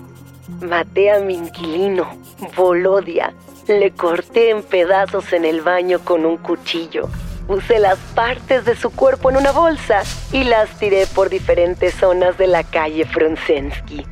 Maté 0.61 1.11
a 1.11 1.19
mi 1.19 1.35
inquilino, 1.35 2.07
Volodia. 2.55 3.33
Le 3.67 3.91
corté 3.91 4.49
en 4.49 4.63
pedazos 4.63 5.31
en 5.33 5.45
el 5.45 5.61
baño 5.61 5.99
con 5.99 6.25
un 6.25 6.37
cuchillo. 6.37 7.09
Puse 7.47 7.79
las 7.79 7.97
partes 8.13 8.65
de 8.65 8.75
su 8.75 8.89
cuerpo 8.89 9.29
en 9.29 9.37
una 9.37 9.53
bolsa 9.53 10.03
y 10.33 10.43
las 10.43 10.69
tiré 10.79 11.07
por 11.07 11.29
diferentes 11.29 11.93
zonas 11.93 12.37
de 12.37 12.45
la 12.45 12.63
calle 12.63 13.05
Fronsensky. 13.05 14.05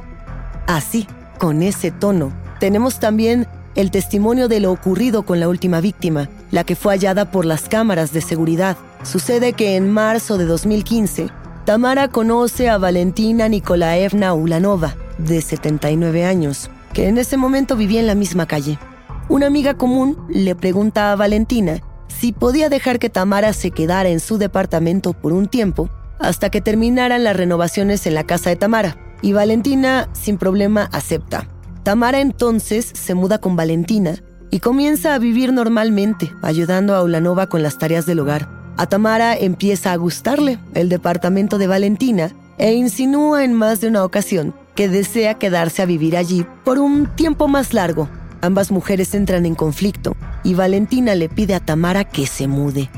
Así, 0.68 1.06
con 1.38 1.62
ese 1.62 1.92
tono, 1.92 2.32
tenemos 2.62 3.00
también 3.00 3.46
el 3.76 3.92
testimonio 3.92 4.48
de 4.48 4.62
lo 4.62 4.72
ocurrido 4.72 5.24
con 5.24 5.42
la 5.42 5.50
última 5.50 5.82
víctima, 5.82 6.30
la 6.52 6.64
que 6.64 6.78
fue 6.78 6.94
hallada 6.94 7.30
por 7.30 7.46
las 7.46 7.68
cámaras 7.68 8.14
de 8.14 8.22
seguridad. 8.22 8.78
Sucede 9.04 9.52
que 9.52 9.76
en 9.76 9.92
marzo 9.92 10.38
de 10.38 10.46
2015, 10.46 11.28
Tamara 11.66 12.08
conoce 12.08 12.70
a 12.70 12.78
Valentina 12.78 13.50
Nikolaevna 13.50 14.34
Ulanova, 14.34 14.96
de 15.18 15.42
79 15.42 16.24
años, 16.24 16.70
que 16.94 17.10
en 17.10 17.18
ese 17.18 17.36
momento 17.36 17.76
vivía 17.76 18.00
en 18.00 18.08
la 18.08 18.16
misma 18.16 18.46
calle. 18.46 18.80
Una 19.28 19.48
amiga 19.48 19.74
común 19.74 20.26
le 20.30 20.56
pregunta 20.56 21.12
a 21.12 21.16
Valentina 21.18 21.82
si 22.26 22.32
podía 22.32 22.70
dejar 22.70 22.98
que 22.98 23.12
Tamara 23.12 23.54
se 23.54 23.70
quedara 23.70 24.10
en 24.10 24.20
su 24.20 24.40
departamento 24.40 25.14
por 25.14 25.32
un 25.32 25.46
tiempo 25.46 25.92
hasta 26.18 26.50
que 26.50 26.60
terminaran 26.60 27.24
las 27.24 27.38
renovaciones 27.38 28.08
en 28.08 28.16
la 28.16 28.24
casa 28.24 28.50
de 28.50 28.56
Tamara. 28.56 28.98
Y 29.22 29.34
Valentina, 29.34 30.10
sin 30.14 30.40
problema, 30.40 30.90
acepta. 30.92 31.48
Tamara 31.84 32.22
entonces 32.22 32.90
se 32.96 33.14
muda 33.14 33.38
con 33.38 33.56
Valentina 33.56 34.24
y 34.50 34.60
comienza 34.60 35.14
a 35.14 35.20
vivir 35.20 35.54
normalmente, 35.54 36.34
ayudando 36.42 36.96
a 36.96 37.04
Ulanova 37.04 37.46
con 37.46 37.62
las 37.62 37.78
tareas 37.78 38.08
del 38.08 38.22
hogar. 38.22 38.50
A 38.76 38.88
Tamara 38.88 39.38
empieza 39.38 39.92
a 39.92 39.96
gustarle 39.96 40.58
el 40.74 40.90
departamento 40.90 41.60
de 41.60 41.68
Valentina 41.68 42.32
e 42.58 42.74
insinúa 42.74 43.44
en 43.44 43.54
más 43.54 43.82
de 43.82 43.88
una 43.90 44.04
ocasión 44.04 44.56
que 44.74 44.90
desea 44.90 45.36
quedarse 45.36 45.84
a 45.84 45.86
vivir 45.86 46.18
allí 46.18 46.44
por 46.64 46.80
un 46.80 47.06
tiempo 47.16 47.48
más 47.48 47.72
largo. 47.76 48.10
Ambas 48.46 48.70
mujeres 48.72 49.16
entran 49.16 49.48
en 49.48 49.56
conflicto 49.56 50.16
y 50.44 50.54
Valentina 50.54 51.16
le 51.16 51.30
pide 51.30 51.56
a 51.56 51.60
Tamara 51.60 52.04
que 52.04 52.28
se 52.28 52.48
mude. 52.48 52.92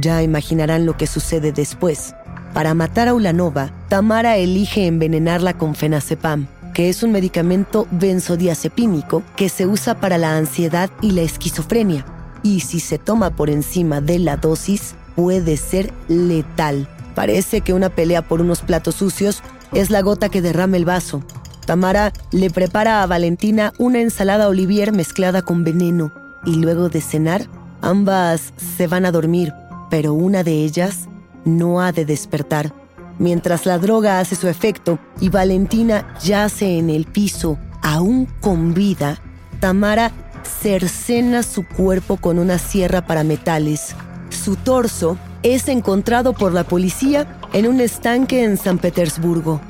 Ya 0.00 0.22
imaginarán 0.22 0.86
lo 0.86 0.96
que 0.96 1.06
sucede 1.06 1.52
después. 1.52 2.14
Para 2.54 2.72
matar 2.72 3.08
a 3.08 3.14
Ulanova, 3.14 3.70
Tamara 3.90 4.38
elige 4.38 4.86
envenenarla 4.86 5.58
con 5.58 5.74
fenazepam, 5.74 6.46
que 6.72 6.88
es 6.88 7.02
un 7.02 7.12
medicamento 7.12 7.86
benzodiazepínico 7.90 9.22
que 9.36 9.50
se 9.50 9.66
usa 9.66 10.00
para 10.00 10.16
la 10.16 10.38
ansiedad 10.38 10.88
y 11.02 11.10
la 11.10 11.20
esquizofrenia. 11.20 12.06
Y 12.42 12.60
si 12.60 12.80
se 12.80 12.96
toma 12.96 13.28
por 13.28 13.50
encima 13.50 14.00
de 14.00 14.18
la 14.18 14.38
dosis, 14.38 14.94
puede 15.16 15.58
ser 15.58 15.92
letal. 16.08 16.88
Parece 17.14 17.60
que 17.60 17.74
una 17.74 17.90
pelea 17.90 18.22
por 18.22 18.40
unos 18.40 18.62
platos 18.62 18.94
sucios 18.94 19.42
es 19.74 19.90
la 19.90 20.00
gota 20.00 20.30
que 20.30 20.40
derrama 20.40 20.78
el 20.78 20.86
vaso. 20.86 21.22
Tamara 21.64 22.12
le 22.30 22.50
prepara 22.50 23.02
a 23.02 23.06
Valentina 23.06 23.72
una 23.78 24.00
ensalada 24.00 24.48
olivier 24.48 24.92
mezclada 24.92 25.42
con 25.42 25.64
veneno 25.64 26.12
y 26.44 26.56
luego 26.56 26.88
de 26.88 27.00
cenar, 27.00 27.46
ambas 27.80 28.52
se 28.76 28.86
van 28.86 29.06
a 29.06 29.12
dormir, 29.12 29.52
pero 29.90 30.14
una 30.14 30.42
de 30.42 30.64
ellas 30.64 31.08
no 31.44 31.80
ha 31.80 31.92
de 31.92 32.04
despertar. 32.04 32.72
Mientras 33.18 33.64
la 33.64 33.78
droga 33.78 34.18
hace 34.18 34.34
su 34.34 34.48
efecto 34.48 34.98
y 35.20 35.28
Valentina 35.28 36.14
yace 36.22 36.78
en 36.78 36.90
el 36.90 37.06
piso, 37.06 37.58
aún 37.82 38.26
con 38.40 38.74
vida, 38.74 39.20
Tamara 39.60 40.12
cercena 40.44 41.42
su 41.42 41.66
cuerpo 41.66 42.16
con 42.16 42.38
una 42.38 42.58
sierra 42.58 43.06
para 43.06 43.24
metales. 43.24 43.94
Su 44.30 44.56
torso 44.56 45.16
es 45.42 45.68
encontrado 45.68 46.32
por 46.32 46.52
la 46.52 46.64
policía 46.64 47.38
en 47.52 47.66
un 47.66 47.80
estanque 47.80 48.44
en 48.44 48.56
San 48.56 48.78
Petersburgo. 48.78 49.60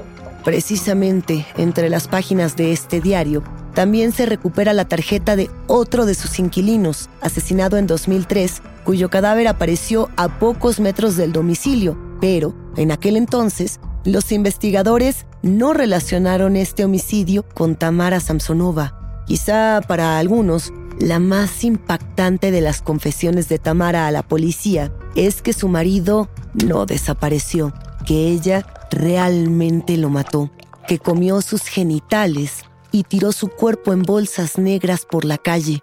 Precisamente 0.44 1.46
entre 1.56 1.88
las 1.88 2.06
páginas 2.06 2.54
de 2.54 2.72
este 2.72 3.00
diario 3.00 3.42
también 3.72 4.12
se 4.12 4.26
recupera 4.26 4.72
la 4.72 4.84
tarjeta 4.84 5.36
de 5.36 5.50
otro 5.66 6.04
de 6.04 6.14
sus 6.14 6.38
inquilinos, 6.38 7.08
asesinado 7.22 7.78
en 7.78 7.86
2003, 7.86 8.62
cuyo 8.84 9.08
cadáver 9.08 9.48
apareció 9.48 10.10
a 10.16 10.38
pocos 10.38 10.80
metros 10.80 11.16
del 11.16 11.32
domicilio, 11.32 11.98
pero 12.20 12.54
en 12.76 12.92
aquel 12.92 13.16
entonces 13.16 13.80
los 14.04 14.32
investigadores 14.32 15.26
no 15.42 15.72
relacionaron 15.72 16.56
este 16.56 16.84
homicidio 16.84 17.42
con 17.54 17.74
Tamara 17.74 18.20
Samsonova. 18.20 19.22
Quizá 19.26 19.80
para 19.88 20.18
algunos, 20.18 20.72
la 21.00 21.18
más 21.18 21.64
impactante 21.64 22.50
de 22.50 22.60
las 22.60 22.82
confesiones 22.82 23.48
de 23.48 23.58
Tamara 23.58 24.06
a 24.06 24.10
la 24.10 24.22
policía 24.22 24.92
es 25.16 25.42
que 25.42 25.54
su 25.54 25.68
marido 25.68 26.28
no 26.52 26.86
desapareció, 26.86 27.72
que 28.04 28.28
ella 28.28 28.66
realmente 28.90 29.96
lo 29.96 30.10
mató, 30.10 30.50
que 30.86 30.98
comió 30.98 31.40
sus 31.42 31.62
genitales 31.62 32.64
y 32.92 33.04
tiró 33.04 33.32
su 33.32 33.48
cuerpo 33.48 33.92
en 33.92 34.02
bolsas 34.02 34.58
negras 34.58 35.06
por 35.10 35.24
la 35.24 35.38
calle. 35.38 35.80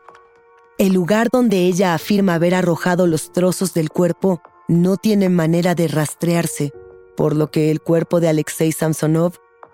El 0.78 0.94
lugar 0.94 1.30
donde 1.32 1.66
ella 1.66 1.94
afirma 1.94 2.36
haber 2.36 2.56
arrojado 2.56 3.06
los 3.06 3.32
trozos 3.32 3.74
del 3.74 3.90
cuerpo 3.90 4.42
no 4.68 4.98
tiene 4.98 5.30
manera 5.30 5.76
de 5.76 5.88
rastrearse, 5.88 6.72
por 7.18 7.36
lo 7.36 7.52
que 7.52 7.70
el 7.70 7.82
cuerpo 7.82 8.20
de 8.20 8.30
Alexei 8.30 8.72
Samsonov 8.72 9.34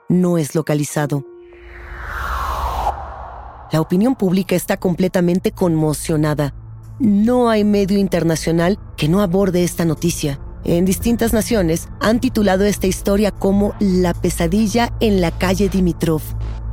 no 0.10 0.38
es 0.38 0.56
localizado. 0.56 1.24
La 3.72 3.82
opinión 3.82 4.16
pública 4.16 4.56
está 4.56 4.78
completamente 4.78 5.52
conmocionada. 5.52 6.54
No 7.00 7.50
hay 7.50 7.64
medio 7.64 8.00
internacional 8.00 8.80
que 8.96 9.10
no 9.10 9.22
aborde 9.22 9.64
esta 9.64 9.86
noticia. 9.86 10.40
En 10.64 10.86
distintas 10.86 11.34
naciones 11.34 11.88
han 12.00 12.20
titulado 12.20 12.66
esta 12.66 12.88
historia 12.88 13.32
como 13.32 13.74
La 13.80 14.14
pesadilla 14.14 14.94
en 15.00 15.22
la 15.22 15.32
calle 15.32 15.70
Dimitrov. 15.70 16.22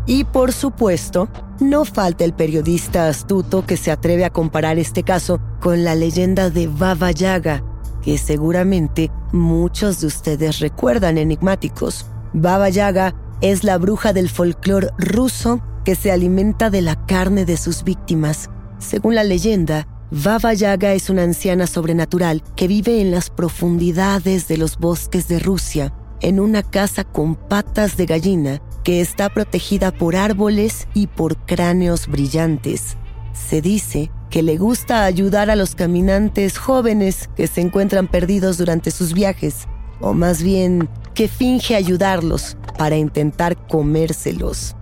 Y 0.07 0.25
por 0.25 0.53
supuesto, 0.53 1.29
no 1.61 1.85
falta 1.85 2.25
el 2.25 2.35
periodista 2.35 3.09
astuto 3.09 3.65
que 3.65 3.77
se 3.77 3.91
atreve 3.91 4.25
a 4.25 4.31
comparar 4.31 4.79
este 4.79 5.03
caso 5.03 5.41
con 5.61 5.85
la 5.85 5.95
leyenda 5.95 6.51
de 6.51 6.67
Baba 6.67 7.11
Yaga, 7.11 7.63
que 8.03 8.19
seguramente 8.19 9.11
muchos 9.33 10.01
de 10.01 10.09
ustedes 10.09 10.59
recuerdan 10.59 11.17
enigmáticos. 11.17 12.07
Baba 12.35 12.69
Yaga 12.69 13.15
es 13.41 13.65
la 13.65 13.79
bruja 13.79 14.13
del 14.13 14.29
folclore 14.29 14.91
ruso 14.99 15.63
que 15.85 15.95
se 15.95 16.11
alimenta 16.11 16.71
de 16.71 16.83
la 16.83 17.07
carne 17.07 17.45
de 17.45 17.57
sus 17.57 17.85
víctimas. 17.85 18.51
Según 18.79 19.15
la 19.15 19.25
leyenda, 19.25 19.87
Baba 20.23 20.55
Yaga 20.55 20.93
es 20.93 21.11
una 21.11 21.25
anciana 21.25 21.67
sobrenatural 21.67 22.45
que 22.55 22.69
vive 22.69 23.01
en 23.01 23.11
las 23.11 23.31
profundidades 23.31 24.47
de 24.47 24.59
los 24.59 24.79
bosques 24.79 25.27
de 25.27 25.41
Rusia, 25.41 25.93
en 26.21 26.39
una 26.39 26.63
casa 26.63 27.03
con 27.03 27.35
patas 27.35 27.97
de 27.97 28.07
gallina 28.07 28.63
que 28.85 29.01
está 29.01 29.29
protegida 29.29 29.91
por 29.91 30.15
árboles 30.15 30.87
y 30.95 31.09
por 31.09 31.37
cráneos 31.47 32.07
brillantes. 32.07 32.97
Se 33.33 33.61
dice 33.61 34.13
que 34.31 34.45
le 34.45 34.57
gusta 34.57 35.05
ayudar 35.05 35.51
a 35.51 35.57
los 35.57 35.75
caminantes 35.75 36.59
jóvenes 36.59 37.29
que 37.35 37.49
se 37.49 37.63
encuentran 37.63 38.07
perdidos 38.07 38.57
durante 38.57 38.93
sus 38.93 39.15
viajes, 39.15 39.67
o 40.01 40.13
más 40.13 40.45
bien 40.45 40.89
que 41.15 41.27
finge 41.27 41.75
ayudarlos 41.75 42.57
para 42.79 42.97
intentar 42.97 43.67
comérselos. 43.67 44.77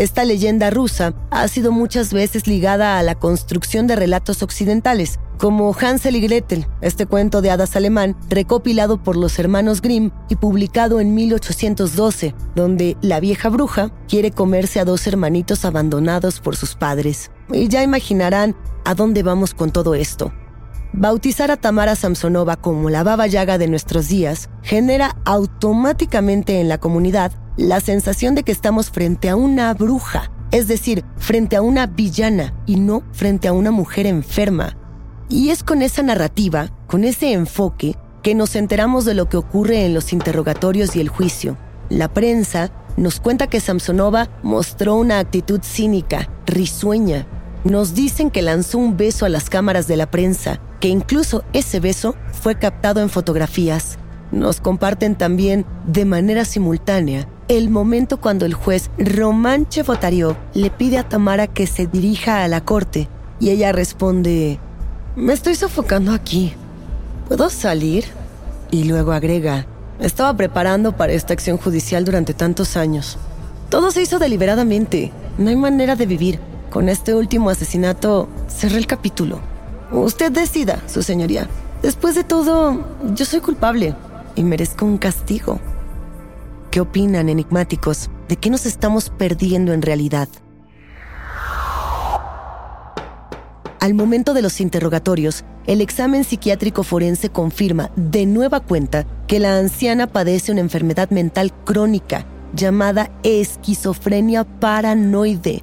Esta 0.00 0.24
leyenda 0.24 0.70
rusa 0.70 1.12
ha 1.30 1.46
sido 1.46 1.72
muchas 1.72 2.14
veces 2.14 2.46
ligada 2.46 2.98
a 2.98 3.02
la 3.02 3.16
construcción 3.16 3.86
de 3.86 3.96
relatos 3.96 4.42
occidentales, 4.42 5.18
como 5.36 5.76
Hansel 5.78 6.16
y 6.16 6.22
Gretel, 6.22 6.66
este 6.80 7.04
cuento 7.04 7.42
de 7.42 7.50
hadas 7.50 7.76
alemán 7.76 8.16
recopilado 8.30 9.02
por 9.02 9.14
los 9.14 9.38
hermanos 9.38 9.82
Grimm 9.82 10.10
y 10.30 10.36
publicado 10.36 11.00
en 11.00 11.14
1812, 11.14 12.34
donde 12.54 12.96
la 13.02 13.20
vieja 13.20 13.50
bruja 13.50 13.92
quiere 14.08 14.30
comerse 14.30 14.80
a 14.80 14.86
dos 14.86 15.06
hermanitos 15.06 15.66
abandonados 15.66 16.40
por 16.40 16.56
sus 16.56 16.76
padres. 16.76 17.30
Y 17.52 17.68
ya 17.68 17.82
imaginarán 17.82 18.56
a 18.86 18.94
dónde 18.94 19.22
vamos 19.22 19.52
con 19.52 19.70
todo 19.70 19.94
esto. 19.94 20.32
Bautizar 20.94 21.50
a 21.50 21.58
Tamara 21.58 21.94
Samsonova 21.94 22.56
como 22.56 22.88
la 22.88 23.04
baba 23.04 23.26
yaga 23.26 23.58
de 23.58 23.68
nuestros 23.68 24.08
días 24.08 24.48
genera 24.62 25.16
automáticamente 25.26 26.58
en 26.58 26.70
la 26.70 26.78
comunidad 26.78 27.32
la 27.56 27.80
sensación 27.80 28.34
de 28.34 28.42
que 28.42 28.52
estamos 28.52 28.90
frente 28.90 29.28
a 29.28 29.36
una 29.36 29.72
bruja, 29.74 30.30
es 30.50 30.68
decir, 30.68 31.04
frente 31.16 31.56
a 31.56 31.62
una 31.62 31.86
villana 31.86 32.54
y 32.66 32.76
no 32.76 33.02
frente 33.12 33.48
a 33.48 33.52
una 33.52 33.70
mujer 33.70 34.06
enferma. 34.06 34.76
Y 35.28 35.50
es 35.50 35.62
con 35.62 35.82
esa 35.82 36.02
narrativa, 36.02 36.70
con 36.86 37.04
ese 37.04 37.32
enfoque, 37.32 37.96
que 38.22 38.34
nos 38.34 38.56
enteramos 38.56 39.04
de 39.04 39.14
lo 39.14 39.28
que 39.28 39.36
ocurre 39.36 39.84
en 39.84 39.94
los 39.94 40.12
interrogatorios 40.12 40.96
y 40.96 41.00
el 41.00 41.08
juicio. 41.08 41.56
La 41.88 42.12
prensa 42.12 42.70
nos 42.96 43.20
cuenta 43.20 43.46
que 43.46 43.60
Samsonova 43.60 44.28
mostró 44.42 44.96
una 44.96 45.18
actitud 45.18 45.60
cínica, 45.62 46.28
risueña. 46.46 47.26
Nos 47.64 47.94
dicen 47.94 48.30
que 48.30 48.42
lanzó 48.42 48.78
un 48.78 48.96
beso 48.96 49.24
a 49.24 49.28
las 49.28 49.48
cámaras 49.48 49.86
de 49.86 49.96
la 49.96 50.10
prensa, 50.10 50.60
que 50.80 50.88
incluso 50.88 51.44
ese 51.52 51.80
beso 51.80 52.14
fue 52.32 52.58
captado 52.58 53.00
en 53.00 53.10
fotografías. 53.10 53.98
Nos 54.32 54.60
comparten 54.60 55.16
también, 55.16 55.66
de 55.86 56.04
manera 56.04 56.44
simultánea, 56.44 57.26
el 57.48 57.68
momento 57.68 58.20
cuando 58.20 58.46
el 58.46 58.54
juez 58.54 58.90
Román 58.96 59.68
Chevotario 59.68 60.36
le 60.54 60.70
pide 60.70 60.98
a 60.98 61.08
Tamara 61.08 61.48
que 61.48 61.66
se 61.66 61.88
dirija 61.88 62.44
a 62.44 62.48
la 62.48 62.64
corte 62.64 63.08
y 63.40 63.50
ella 63.50 63.72
responde, 63.72 64.60
me 65.16 65.32
estoy 65.32 65.56
sofocando 65.56 66.12
aquí. 66.12 66.52
¿Puedo 67.26 67.50
salir? 67.50 68.04
Y 68.70 68.84
luego 68.84 69.10
agrega, 69.10 69.66
estaba 69.98 70.36
preparando 70.36 70.96
para 70.96 71.12
esta 71.12 71.32
acción 71.32 71.56
judicial 71.56 72.04
durante 72.04 72.32
tantos 72.32 72.76
años. 72.76 73.18
Todo 73.68 73.90
se 73.90 74.02
hizo 74.02 74.20
deliberadamente. 74.20 75.12
No 75.38 75.50
hay 75.50 75.56
manera 75.56 75.96
de 75.96 76.06
vivir. 76.06 76.38
Con 76.70 76.88
este 76.88 77.14
último 77.14 77.50
asesinato 77.50 78.28
cerré 78.48 78.78
el 78.78 78.86
capítulo. 78.86 79.40
Usted 79.90 80.30
decida, 80.30 80.80
su 80.86 81.02
señoría. 81.02 81.48
Después 81.82 82.14
de 82.14 82.22
todo, 82.22 82.84
yo 83.14 83.24
soy 83.24 83.40
culpable 83.40 83.96
y 84.34 84.44
merezco 84.44 84.86
un 84.86 84.98
castigo. 84.98 85.60
¿Qué 86.70 86.80
opinan, 86.80 87.28
enigmáticos? 87.28 88.10
¿De 88.28 88.36
qué 88.36 88.50
nos 88.50 88.66
estamos 88.66 89.10
perdiendo 89.10 89.72
en 89.72 89.82
realidad? 89.82 90.28
Al 93.80 93.94
momento 93.94 94.34
de 94.34 94.42
los 94.42 94.60
interrogatorios, 94.60 95.44
el 95.66 95.80
examen 95.80 96.24
psiquiátrico 96.24 96.82
forense 96.82 97.30
confirma 97.30 97.90
de 97.96 98.26
nueva 98.26 98.60
cuenta 98.60 99.06
que 99.26 99.40
la 99.40 99.56
anciana 99.58 100.06
padece 100.06 100.52
una 100.52 100.60
enfermedad 100.60 101.10
mental 101.10 101.52
crónica 101.64 102.26
llamada 102.54 103.10
esquizofrenia 103.22 104.44
paranoide. 104.44 105.62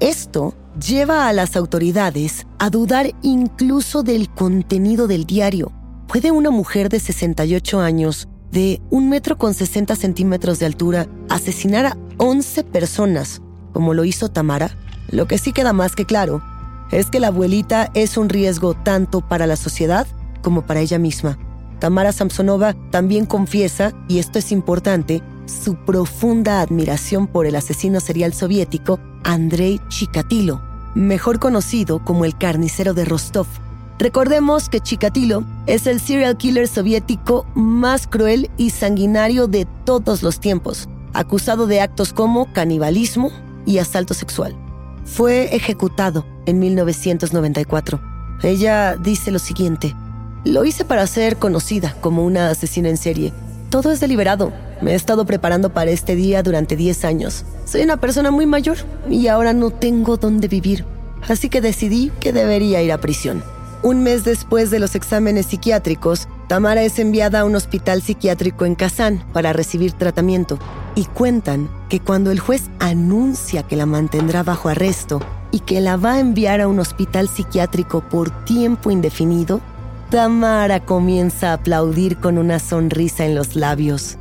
Esto 0.00 0.54
lleva 0.78 1.28
a 1.28 1.32
las 1.32 1.56
autoridades 1.56 2.46
a 2.58 2.68
dudar 2.68 3.12
incluso 3.22 4.02
del 4.02 4.28
contenido 4.28 5.06
del 5.06 5.24
diario. 5.24 5.72
¿Puede 6.14 6.30
una 6.30 6.50
mujer 6.50 6.90
de 6.90 7.00
68 7.00 7.80
años, 7.80 8.28
de 8.52 8.80
un 8.88 9.08
metro 9.08 9.36
con 9.36 9.52
60 9.52 9.96
centímetros 9.96 10.60
de 10.60 10.66
altura, 10.66 11.08
asesinar 11.28 11.86
a 11.86 11.96
11 12.18 12.62
personas, 12.62 13.42
como 13.72 13.94
lo 13.94 14.04
hizo 14.04 14.28
Tamara? 14.28 14.78
Lo 15.10 15.26
que 15.26 15.38
sí 15.38 15.52
queda 15.52 15.72
más 15.72 15.96
que 15.96 16.04
claro 16.04 16.40
es 16.92 17.06
que 17.06 17.18
la 17.18 17.26
abuelita 17.26 17.90
es 17.94 18.16
un 18.16 18.28
riesgo 18.28 18.74
tanto 18.74 19.22
para 19.22 19.48
la 19.48 19.56
sociedad 19.56 20.06
como 20.40 20.64
para 20.64 20.78
ella 20.78 21.00
misma. 21.00 21.36
Tamara 21.80 22.12
Samsonova 22.12 22.76
también 22.92 23.26
confiesa, 23.26 23.92
y 24.06 24.20
esto 24.20 24.38
es 24.38 24.52
importante, 24.52 25.20
su 25.46 25.74
profunda 25.84 26.60
admiración 26.60 27.26
por 27.26 27.44
el 27.44 27.56
asesino 27.56 27.98
serial 27.98 28.34
soviético 28.34 29.00
Andrei 29.24 29.80
Chikatilo, 29.88 30.62
mejor 30.94 31.40
conocido 31.40 32.04
como 32.04 32.24
el 32.24 32.38
carnicero 32.38 32.94
de 32.94 33.04
Rostov. 33.04 33.48
Recordemos 33.98 34.68
que 34.68 34.80
Chikatilo 34.80 35.44
es 35.66 35.86
el 35.86 36.00
serial 36.00 36.36
killer 36.36 36.66
soviético 36.66 37.46
más 37.54 38.06
cruel 38.06 38.50
y 38.56 38.70
sanguinario 38.70 39.46
de 39.46 39.66
todos 39.84 40.22
los 40.22 40.40
tiempos, 40.40 40.88
acusado 41.12 41.66
de 41.66 41.80
actos 41.80 42.12
como 42.12 42.52
canibalismo 42.52 43.30
y 43.66 43.78
asalto 43.78 44.14
sexual. 44.14 44.56
Fue 45.04 45.54
ejecutado 45.54 46.26
en 46.46 46.58
1994. 46.58 48.00
Ella 48.42 48.96
dice 48.96 49.30
lo 49.30 49.38
siguiente, 49.38 49.94
lo 50.44 50.64
hice 50.64 50.84
para 50.84 51.06
ser 51.06 51.36
conocida 51.36 51.94
como 52.00 52.24
una 52.24 52.50
asesina 52.50 52.88
en 52.88 52.96
serie. 52.96 53.32
Todo 53.70 53.90
es 53.92 54.00
deliberado. 54.00 54.52
Me 54.82 54.92
he 54.92 54.94
estado 54.94 55.24
preparando 55.24 55.72
para 55.72 55.90
este 55.90 56.16
día 56.16 56.42
durante 56.42 56.76
10 56.76 57.04
años. 57.04 57.44
Soy 57.64 57.82
una 57.82 57.96
persona 57.96 58.30
muy 58.30 58.44
mayor 58.44 58.76
y 59.08 59.28
ahora 59.28 59.52
no 59.52 59.70
tengo 59.70 60.16
dónde 60.16 60.48
vivir. 60.48 60.84
Así 61.28 61.48
que 61.48 61.60
decidí 61.60 62.12
que 62.20 62.32
debería 62.32 62.82
ir 62.82 62.92
a 62.92 62.98
prisión. 62.98 63.42
Un 63.84 64.02
mes 64.02 64.24
después 64.24 64.70
de 64.70 64.78
los 64.78 64.94
exámenes 64.94 65.44
psiquiátricos, 65.44 66.26
Tamara 66.48 66.82
es 66.84 66.98
enviada 66.98 67.40
a 67.40 67.44
un 67.44 67.54
hospital 67.54 68.00
psiquiátrico 68.00 68.64
en 68.64 68.76
Kazán 68.76 69.22
para 69.34 69.52
recibir 69.52 69.92
tratamiento. 69.92 70.58
Y 70.94 71.04
cuentan 71.04 71.68
que 71.90 72.00
cuando 72.00 72.30
el 72.30 72.40
juez 72.40 72.70
anuncia 72.78 73.62
que 73.62 73.76
la 73.76 73.84
mantendrá 73.84 74.42
bajo 74.42 74.70
arresto 74.70 75.20
y 75.50 75.60
que 75.60 75.82
la 75.82 75.98
va 75.98 76.14
a 76.14 76.20
enviar 76.20 76.62
a 76.62 76.68
un 76.68 76.78
hospital 76.78 77.28
psiquiátrico 77.28 78.00
por 78.00 78.30
tiempo 78.46 78.90
indefinido, 78.90 79.60
Tamara 80.08 80.80
comienza 80.80 81.50
a 81.50 81.54
aplaudir 81.56 82.16
con 82.16 82.38
una 82.38 82.60
sonrisa 82.60 83.26
en 83.26 83.34
los 83.34 83.54
labios. 83.54 84.16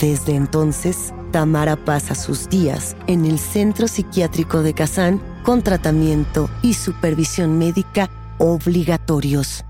Desde 0.00 0.34
entonces, 0.34 1.12
Tamara 1.30 1.76
pasa 1.76 2.14
sus 2.14 2.48
días 2.48 2.96
en 3.06 3.26
el 3.26 3.38
centro 3.38 3.86
psiquiátrico 3.86 4.62
de 4.62 4.72
Kazán 4.72 5.20
con 5.42 5.60
tratamiento 5.60 6.48
y 6.62 6.72
supervisión 6.72 7.58
médica 7.58 8.08
obligatorios. 8.38 9.64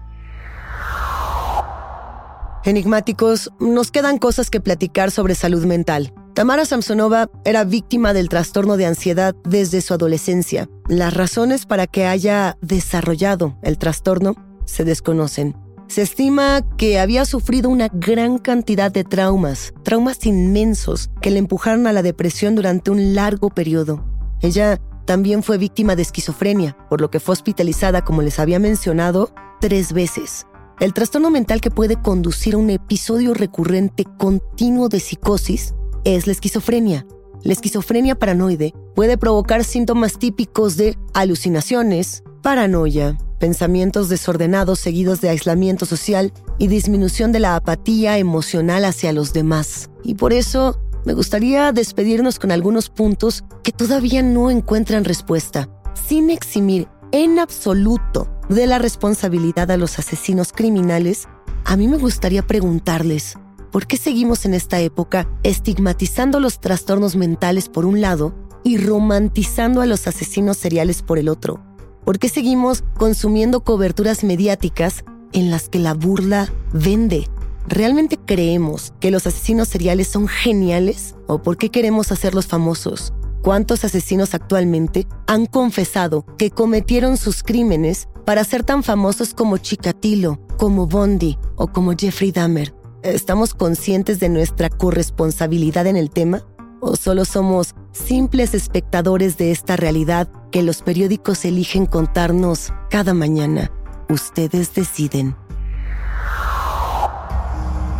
Enigmáticos, 2.65 3.53
nos 3.61 3.91
quedan 3.91 4.19
cosas 4.19 4.49
que 4.49 4.61
platicar 4.61 5.11
sobre 5.11 5.35
salud 5.35 5.65
mental. 5.67 6.15
Tamara 6.35 6.65
Samsonova 6.65 7.31
era 7.45 7.65
víctima 7.65 8.13
del 8.13 8.29
trastorno 8.29 8.77
de 8.77 8.87
ansiedad 8.87 9.37
desde 9.45 9.81
su 9.83 9.95
adolescencia. 9.95 10.69
Las 10.89 11.15
razones 11.15 11.67
para 11.67 11.87
que 11.87 12.07
haya 12.07 12.57
desarrollado 12.61 13.57
el 13.63 13.79
trastorno 13.79 14.35
se 14.65 14.85
desconocen. 14.85 15.55
Se 15.87 16.03
estima 16.03 16.63
que 16.77 16.99
había 16.99 17.27
sufrido 17.27 17.69
una 17.69 17.89
gran 17.89 18.39
cantidad 18.39 18.91
de 18.91 19.05
traumas, 19.05 19.75
traumas 19.83 20.25
inmensos 20.25 21.11
que 21.21 21.31
le 21.31 21.39
empujaron 21.39 21.87
a 21.87 21.93
la 21.93 22.03
depresión 22.03 22.55
durante 22.55 22.91
un 22.91 23.15
largo 23.15 23.51
periodo. 23.51 24.05
Ella 24.41 24.81
también 25.05 25.43
fue 25.43 25.59
víctima 25.59 25.97
de 25.97 26.03
esquizofrenia, 26.03 26.77
por 26.89 27.01
lo 27.01 27.11
que 27.11 27.21
fue 27.21 27.33
hospitalizada, 27.33 28.05
como 28.05 28.23
les 28.23 28.39
había 28.39 28.59
mencionado, 28.59 29.31
tres 29.61 29.93
veces. 29.93 30.47
El 30.81 30.93
trastorno 30.93 31.31
mental 31.31 31.61
que 31.61 31.71
puede 31.71 32.01
conducir 32.01 32.55
a 32.55 32.59
un 32.59 32.71
episodio 32.71 33.33
recurrente 33.33 34.05
continuo 34.19 34.89
de 34.89 35.01
psicosis 35.01 35.75
es 36.05 36.27
la 36.27 36.33
esquizofrenia. 36.33 37.07
La 37.43 37.53
esquizofrenia 37.53 38.15
paranoide 38.15 38.75
puede 38.95 39.19
provocar 39.19 39.65
síntomas 39.65 40.19
típicos 40.19 40.77
de 40.77 40.97
alucinaciones, 41.13 42.25
paranoia, 42.43 43.19
pensamientos 43.39 44.09
desordenados 44.09 44.79
seguidos 44.79 45.21
de 45.21 45.29
aislamiento 45.29 45.87
social 45.87 46.33
y 46.59 46.69
disminución 46.69 47.31
de 47.31 47.41
la 47.41 47.57
apatía 47.57 48.19
emocional 48.19 48.85
hacia 48.85 49.13
los 49.13 49.33
demás. 49.33 49.91
Y 50.03 50.15
por 50.15 50.33
eso 50.33 50.81
me 51.05 51.13
gustaría 51.13 51.73
despedirnos 51.73 52.39
con 52.39 52.51
algunos 52.51 52.89
puntos 52.89 53.45
que 53.63 53.73
todavía 53.73 54.23
no 54.23 54.51
encuentran 54.51 55.05
respuesta, 55.05 55.69
sin 56.09 56.31
eximir 56.31 56.89
en 57.13 57.39
absoluto 57.39 58.29
de 58.49 58.67
la 58.67 58.79
responsabilidad 58.79 59.71
a 59.71 59.77
los 59.77 59.99
asesinos 59.99 60.53
criminales. 60.53 61.29
A 61.65 61.77
mí 61.77 61.89
me 61.89 61.99
gustaría 61.99 62.47
preguntarles, 62.47 63.37
¿por 63.71 63.87
qué 63.87 63.97
seguimos 63.97 64.47
en 64.47 64.55
esta 64.55 64.81
época 64.81 65.29
estigmatizando 65.43 66.41
los 66.41 66.61
trastornos 66.61 67.17
mentales 67.17 67.69
por 67.69 67.85
un 67.85 68.01
lado 68.01 68.35
y 68.65 68.79
romantizando 68.79 69.83
a 69.83 69.87
los 69.87 70.07
asesinos 70.07 70.57
seriales 70.57 71.03
por 71.03 71.19
el 71.19 71.29
otro? 71.29 71.63
¿Por 72.05 72.19
qué 72.19 72.29
seguimos 72.29 72.83
consumiendo 72.99 73.63
coberturas 73.63 74.25
mediáticas 74.25 75.05
en 75.33 75.51
las 75.51 75.69
que 75.69 75.79
la 75.79 75.95
burla 75.95 76.53
vende? 76.73 77.29
¿Realmente 77.67 78.19
creemos 78.19 78.93
que 79.01 79.11
los 79.11 79.27
asesinos 79.27 79.69
seriales 79.69 80.09
son 80.09 80.29
geniales? 80.29 81.15
¿O 81.27 81.43
por 81.43 81.57
qué 81.57 81.71
queremos 81.71 82.13
hacerlos 82.13 82.47
famosos? 82.47 83.15
¿Cuántos 83.43 83.85
asesinos 83.85 84.35
actualmente 84.35 85.07
han 85.27 85.47
confesado 85.47 86.27
que 86.37 86.51
cometieron 86.51 87.17
sus 87.17 87.43
crímenes 87.43 88.09
para 88.27 88.45
ser 88.45 88.65
tan 88.65 88.83
famosos 88.83 89.33
como 89.33 89.57
Chikatilo, 89.59 90.41
como 90.59 90.87
Bondi 90.87 91.39
o 91.57 91.69
como 91.69 91.95
Jeffrey 91.97 92.33
Dahmer? 92.33 92.75
¿Estamos 93.03 93.55
conscientes 93.55 94.21
de 94.21 94.29
nuestra 94.29 94.69
corresponsabilidad 94.69 95.87
en 95.87 95.97
el 95.97 96.11
tema? 96.11 96.43
¿O 96.81 96.97
solo 96.97 97.25
somos 97.25 97.75
simples 97.93 98.53
espectadores 98.53 99.39
de 99.39 99.53
esta 99.53 99.77
realidad 99.77 100.29
que 100.53 100.63
los 100.63 100.83
periódicos 100.83 101.47
eligen 101.47 101.87
contarnos 101.87 102.75
cada 102.91 103.15
mañana? 103.15 103.71
Ustedes 104.11 104.75
deciden. 104.75 105.35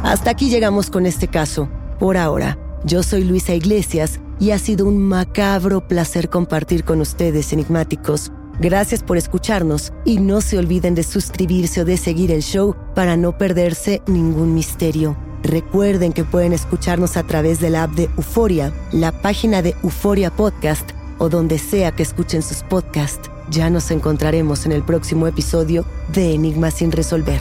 Hasta 0.05 0.31
aquí 0.31 0.51
llegamos 0.51 0.91
con 0.91 1.07
este 1.07 1.29
caso. 1.29 1.71
Por 1.99 2.19
ahora, 2.19 2.59
yo 2.85 3.03
soy 3.03 3.25
Luisa 3.25 3.55
Iglesias 3.55 4.21
y 4.39 4.51
ha 4.51 4.59
sido 4.59 4.85
un 4.85 4.99
macabro 4.99 5.89
placer 5.89 6.29
compartir 6.29 6.85
con 6.85 7.01
ustedes, 7.01 7.55
enigmáticos. 7.55 8.31
Gracias 8.61 9.03
por 9.03 9.17
escucharnos 9.17 9.95
y 10.05 10.19
no 10.19 10.43
se 10.43 10.59
olviden 10.59 10.95
de 10.95 11.05
suscribirse 11.05 11.81
o 11.81 11.85
de 11.87 11.97
seguir 11.97 12.31
el 12.31 12.43
show 12.43 12.77
para 12.95 13.17
no 13.17 13.39
perderse 13.39 14.03
ningún 14.07 14.55
misterio. 14.55 15.17
Recuerden 15.43 16.13
que 16.13 16.25
pueden 16.25 16.53
escucharnos 16.53 17.17
a 17.17 17.23
través 17.23 17.59
de 17.61 17.71
la 17.71 17.85
app 17.85 17.93
de 17.93 18.11
Euforia, 18.19 18.75
la 18.93 19.11
página 19.11 19.63
de 19.63 19.75
Euforia 19.83 20.31
Podcast 20.31 20.91
o 21.19 21.31
donde 21.31 21.59
sea 21.59 21.93
que 21.93 22.03
escuchen 22.03 22.43
sus 22.43 22.63
podcasts. 22.63 23.31
Ya 23.51 23.71
nos 23.71 23.91
encontraremos 23.91 24.67
en 24.67 24.73
el 24.73 24.83
próximo 24.83 25.27
episodio 25.27 25.87
de 26.13 26.35
Enigma 26.35 26.71
sin 26.71 26.93
resolver. 26.93 27.41